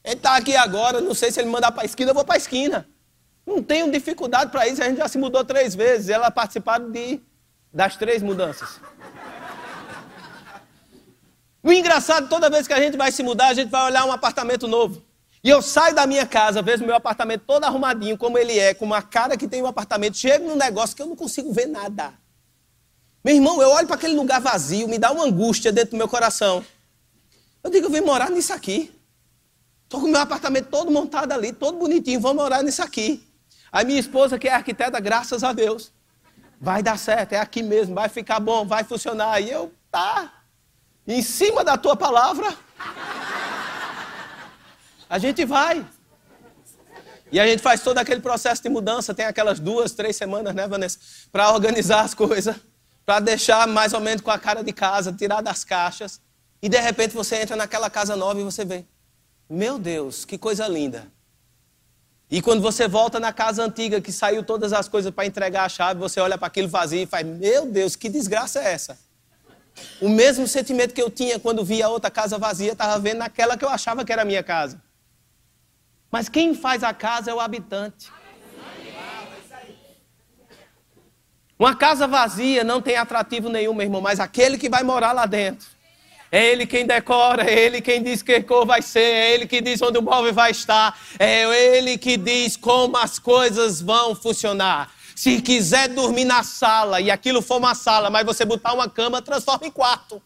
Ele 0.03 0.15
está 0.15 0.35
aqui 0.37 0.57
agora, 0.57 1.01
não 1.01 1.15
sei 1.15 1.31
se 1.31 1.39
ele 1.39 1.49
mandar 1.49 1.71
para 1.71 1.83
a 1.83 1.85
esquina, 1.85 2.11
eu 2.11 2.15
vou 2.15 2.25
para 2.25 2.35
a 2.35 2.39
esquina. 2.39 2.89
Não 3.47 3.63
tenho 3.63 3.89
dificuldade 3.93 4.51
para 4.51 4.67
isso, 4.67 4.83
a 4.83 4.87
gente 4.87 4.97
já 4.97 5.07
se 5.07 5.17
mudou 5.17 5.45
três 5.45 5.77
vezes. 5.77 6.09
Ela 6.09 6.31
participaram 6.31 6.91
de, 6.91 7.21
das 7.73 7.97
três 7.97 8.21
mudanças. 8.23 8.81
O 11.63 11.73
engraçado, 11.73 12.29
toda 12.29 12.51
vez 12.51 12.67
que 12.67 12.75
a 12.75 12.81
gente 12.81 12.97
vai 12.97 13.13
se 13.13 13.23
mudar, 13.23 13.49
a 13.49 13.55
gente 13.55 13.71
vai 13.71 13.87
olhar 13.87 14.05
um 14.05 14.13
apartamento 14.13 14.67
novo. 14.67 15.03
E 15.45 15.51
eu 15.51 15.61
saio 15.61 15.95
da 15.95 16.07
minha 16.07 16.25
casa, 16.25 16.63
vejo 16.63 16.87
meu 16.87 16.95
apartamento 16.95 17.43
todo 17.47 17.65
arrumadinho, 17.65 18.17
como 18.17 18.39
ele 18.39 18.59
é, 18.59 18.73
com 18.73 18.87
uma 18.87 19.03
cara 19.03 19.37
que 19.37 19.47
tem 19.47 19.63
um 19.63 19.67
apartamento, 19.67 20.17
chego 20.17 20.49
num 20.49 20.57
negócio 20.57 20.97
que 20.97 21.03
eu 21.03 21.07
não 21.07 21.15
consigo 21.15 21.53
ver 21.53 21.67
nada. 21.67 22.15
Meu 23.23 23.35
irmão, 23.35 23.61
eu 23.61 23.69
olho 23.69 23.87
para 23.87 23.97
aquele 23.97 24.15
lugar 24.15 24.41
vazio, 24.41 24.89
me 24.89 24.97
dá 24.99 25.13
uma 25.13 25.25
angústia 25.25 25.71
dentro 25.71 25.91
do 25.91 25.97
meu 25.99 26.09
coração. 26.09 26.65
Eu 27.63 27.71
digo, 27.71 27.89
eu 27.89 27.91
vim 27.91 28.01
morar 28.01 28.31
nisso 28.31 28.55
aqui. 28.55 28.91
Estou 29.83 30.01
com 30.01 30.07
o 30.07 30.11
meu 30.11 30.23
apartamento 30.23 30.69
todo 30.71 30.91
montado 30.91 31.33
ali, 31.33 31.53
todo 31.53 31.77
bonitinho, 31.77 32.21
vou 32.21 32.33
morar 32.33 32.63
nisso 32.63 32.83
aqui. 32.83 33.23
A 33.71 33.85
minha 33.85 34.01
esposa, 34.01 34.39
que 34.39 34.49
é 34.49 34.55
arquiteta, 34.55 34.99
graças 34.99 35.45
a 35.45 35.53
Deus, 35.53 35.93
vai 36.59 36.83
dar 36.83 36.99
certo, 36.99 37.35
é 37.35 37.39
aqui 37.39 37.63
mesmo, 37.63 37.95
vai 37.95 38.09
ficar 38.09 38.41
bom, 38.41 38.67
vai 38.67 38.83
funcionar. 38.83 39.39
E 39.43 39.51
eu, 39.51 39.71
tá, 39.91 40.43
em 41.07 41.21
cima 41.21 41.63
da 41.63 41.77
tua 41.77 41.95
palavra, 41.95 42.57
a 45.15 45.19
gente 45.19 45.45
vai. 45.45 45.87
E 47.31 47.39
a 47.39 47.47
gente 47.47 47.63
faz 47.63 47.81
todo 47.81 47.99
aquele 47.99 48.21
processo 48.21 48.61
de 48.61 48.69
mudança, 48.69 49.15
tem 49.15 49.25
aquelas 49.25 49.61
duas, 49.61 49.93
três 49.93 50.17
semanas, 50.17 50.53
né, 50.53 50.67
Vanessa? 50.67 50.99
Para 51.31 51.53
organizar 51.53 52.01
as 52.01 52.15
coisas, 52.15 52.57
para 53.07 53.21
deixar 53.21 53.69
mais 53.69 53.93
ou 53.93 54.01
menos 54.01 54.23
com 54.23 54.33
a 54.33 54.39
cara 54.41 54.65
de 54.65 54.73
casa, 54.73 55.13
tirar 55.13 55.41
das 55.41 55.63
caixas. 55.63 56.21
E 56.61 56.69
de 56.69 56.81
repente 56.81 57.15
você 57.15 57.37
entra 57.37 57.55
naquela 57.55 57.89
casa 57.89 58.17
nova 58.17 58.41
e 58.41 58.43
você 58.43 58.65
vê: 58.65 58.85
Meu 59.49 59.79
Deus, 59.79 60.25
que 60.25 60.37
coisa 60.37 60.67
linda. 60.67 61.07
E 62.29 62.43
quando 62.43 62.61
você 62.61 62.89
volta 62.89 63.21
na 63.21 63.33
casa 63.33 63.63
antiga, 63.63 64.01
que 64.01 64.11
saiu 64.11 64.43
todas 64.43 64.73
as 64.73 64.89
coisas 64.89 65.15
para 65.15 65.27
entregar 65.27 65.65
a 65.65 65.69
chave, 65.69 66.01
você 66.01 66.19
olha 66.19 66.37
para 66.37 66.49
aquilo 66.49 66.67
vazio 66.67 67.03
e 67.03 67.07
faz: 67.07 67.25
Meu 67.25 67.67
Deus, 67.67 67.95
que 67.95 68.09
desgraça 68.09 68.59
é 68.59 68.73
essa? 68.73 68.99
O 70.01 70.09
mesmo 70.09 70.49
sentimento 70.49 70.93
que 70.93 71.01
eu 71.01 71.09
tinha 71.09 71.39
quando 71.39 71.65
via 71.65 71.87
a 71.87 71.89
outra 71.89 72.11
casa 72.11 72.37
vazia, 72.37 72.73
estava 72.73 72.99
vendo 72.99 73.19
naquela 73.19 73.57
que 73.57 73.65
eu 73.65 73.69
achava 73.69 74.05
que 74.05 74.13
era 74.13 74.23
a 74.23 74.25
minha 74.25 74.43
casa. 74.43 74.83
Mas 76.15 76.29
quem 76.29 76.55
faz 76.55 76.85
a 76.85 76.95
casa 76.95 77.33
é 77.33 77.35
o 77.35 77.41
habitante. 77.41 78.09
Uma 81.59 81.75
casa 81.75 82.07
vazia 82.07 82.63
não 82.63 82.81
tem 82.81 82.95
atrativo 82.95 83.49
nenhum, 83.49 83.75
meu 83.75 83.85
irmão, 83.85 84.01
mas 84.01 84.21
aquele 84.21 84.57
que 84.57 84.69
vai 84.69 84.85
morar 84.85 85.11
lá 85.11 85.27
dentro. 85.27 85.67
É 86.31 86.53
ele 86.53 86.67
quem 86.67 86.87
decora, 86.87 87.51
é 87.51 87.59
ele 87.59 87.81
quem 87.81 88.01
diz 88.01 88.23
que 88.23 88.41
cor 88.45 88.65
vai 88.65 88.81
ser, 88.81 89.01
é 89.01 89.35
ele 89.35 89.45
que 89.49 89.61
diz 89.61 89.83
onde 89.83 89.99
o 89.99 90.03
móvel 90.03 90.33
vai 90.33 90.53
estar, 90.53 90.97
é 91.19 91.43
ele 91.77 91.99
que 91.99 92.17
diz 92.17 92.57
como 92.57 92.97
as 92.97 93.19
coisas 93.19 93.81
vão 93.81 94.15
funcionar. 94.15 94.95
Se 95.17 95.43
quiser 95.43 95.89
dormir 95.89 96.27
na 96.27 96.45
sala 96.45 97.01
e 97.01 97.11
aquilo 97.11 97.43
for 97.43 97.57
uma 97.57 97.75
sala, 97.75 98.09
mas 98.09 98.25
você 98.25 98.45
botar 98.45 98.73
uma 98.73 98.89
cama, 98.89 99.21
transforma 99.21 99.67
em 99.67 99.71
quarto. 99.73 100.23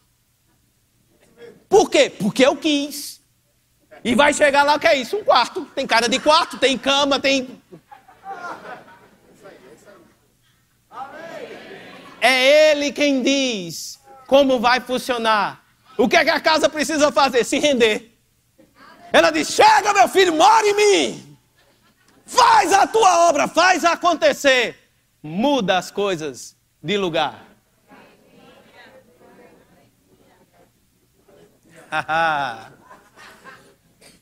Por 1.67 1.89
quê? 1.89 2.11
Porque 2.11 2.45
eu 2.45 2.55
quis. 2.55 3.18
E 4.03 4.15
vai 4.15 4.33
chegar 4.33 4.63
lá, 4.63 4.75
o 4.75 4.79
que 4.79 4.87
é 4.87 4.95
isso? 4.95 5.17
Um 5.17 5.23
quarto. 5.23 5.65
Tem 5.75 5.85
cara 5.85 6.07
de 6.07 6.19
quarto, 6.19 6.57
tem 6.57 6.77
cama, 6.77 7.19
tem. 7.19 7.61
É 12.21 12.71
Ele 12.71 12.91
quem 12.91 13.21
diz 13.21 13.99
como 14.27 14.59
vai 14.59 14.79
funcionar. 14.79 15.63
O 15.97 16.07
que 16.07 16.15
é 16.15 16.23
que 16.23 16.29
a 16.29 16.39
casa 16.39 16.69
precisa 16.69 17.11
fazer? 17.11 17.43
Se 17.43 17.59
render. 17.59 18.17
Ela 19.11 19.31
diz: 19.31 19.49
Chega, 19.49 19.93
meu 19.93 20.07
filho, 20.07 20.33
mora 20.33 20.65
em 20.65 20.75
mim. 20.75 21.37
Faz 22.25 22.71
a 22.71 22.85
tua 22.85 23.27
obra, 23.27 23.47
faz 23.47 23.83
acontecer. 23.83 24.77
Muda 25.21 25.77
as 25.77 25.91
coisas 25.91 26.55
de 26.81 26.95
lugar. 26.97 27.43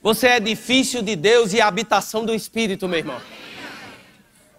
Você 0.08 0.28
é 0.28 0.40
difícil 0.40 1.02
de 1.02 1.18
Deus 1.18 1.52
e 1.52 1.60
habitação 1.60 2.24
do 2.24 2.34
Espírito, 2.34 2.88
meu 2.88 3.00
irmão. 3.00 3.20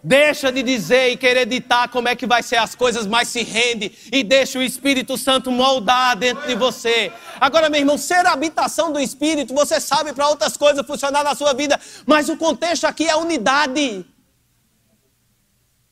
Deixa 0.05 0.53
de 0.53 0.63
dizer 0.63 1.09
e 1.09 1.17
querer 1.17 1.47
ditar 1.47 1.89
como 1.89 2.07
é 2.07 2.15
que 2.15 2.27
vai 2.27 2.43
ser 2.43 2.57
as 2.57 2.75
coisas, 2.75 3.07
mas 3.07 3.29
se 3.29 3.43
rende 3.43 3.91
e 4.13 4.23
deixa 4.23 4.59
o 4.59 4.63
Espírito 4.63 5.17
Santo 5.17 5.51
moldar 5.51 6.19
dentro 6.19 6.47
de 6.47 6.55
você. 6.55 7.11
Agora, 7.41 7.71
meu 7.71 7.81
irmão, 7.81 7.97
ser 7.97 8.27
habitação 8.27 8.93
do 8.93 9.01
Espírito, 9.01 9.55
você 9.55 9.81
sabe 9.81 10.13
para 10.13 10.29
outras 10.29 10.55
coisas 10.55 10.87
funcionar 10.87 11.25
na 11.25 11.35
sua 11.35 11.55
vida, 11.55 11.81
mas 12.05 12.29
o 12.29 12.37
contexto 12.37 12.85
aqui 12.85 13.09
é 13.09 13.17
unidade. 13.17 14.05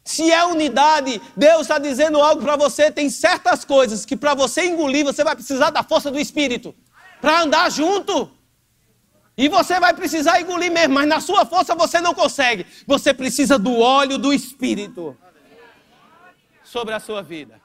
Se 0.04 0.30
é 0.30 0.44
unidade, 0.44 1.18
Deus 1.34 1.62
está 1.62 1.78
dizendo 1.78 2.20
algo 2.20 2.42
para 2.42 2.57
você. 2.57 2.90
Tem 2.90 3.09
certas 3.09 3.64
coisas 3.64 4.04
que 4.04 4.18
para 4.18 4.34
você 4.34 4.66
engolir, 4.66 5.02
você 5.02 5.24
vai 5.24 5.34
precisar 5.34 5.70
da 5.70 5.82
força 5.82 6.11
do 6.11 6.20
Espírito 6.20 6.74
para 7.22 7.40
andar 7.40 7.70
junto. 7.70 8.36
E 9.37 9.49
você 9.49 9.78
vai 9.78 9.93
precisar 9.93 10.41
engolir 10.41 10.72
mesmo, 10.72 10.95
mas 10.95 11.07
na 11.07 11.20
sua 11.20 11.45
força 11.45 11.74
você 11.74 12.01
não 12.01 12.14
consegue. 12.14 12.66
Você 12.87 13.12
precisa 13.12 13.59
do 13.59 13.78
óleo 13.78 14.16
do 14.16 14.32
Espírito 14.32 15.16
sobre 16.64 16.95
a 16.95 17.01
sua 17.01 17.22
vida. 17.22 17.61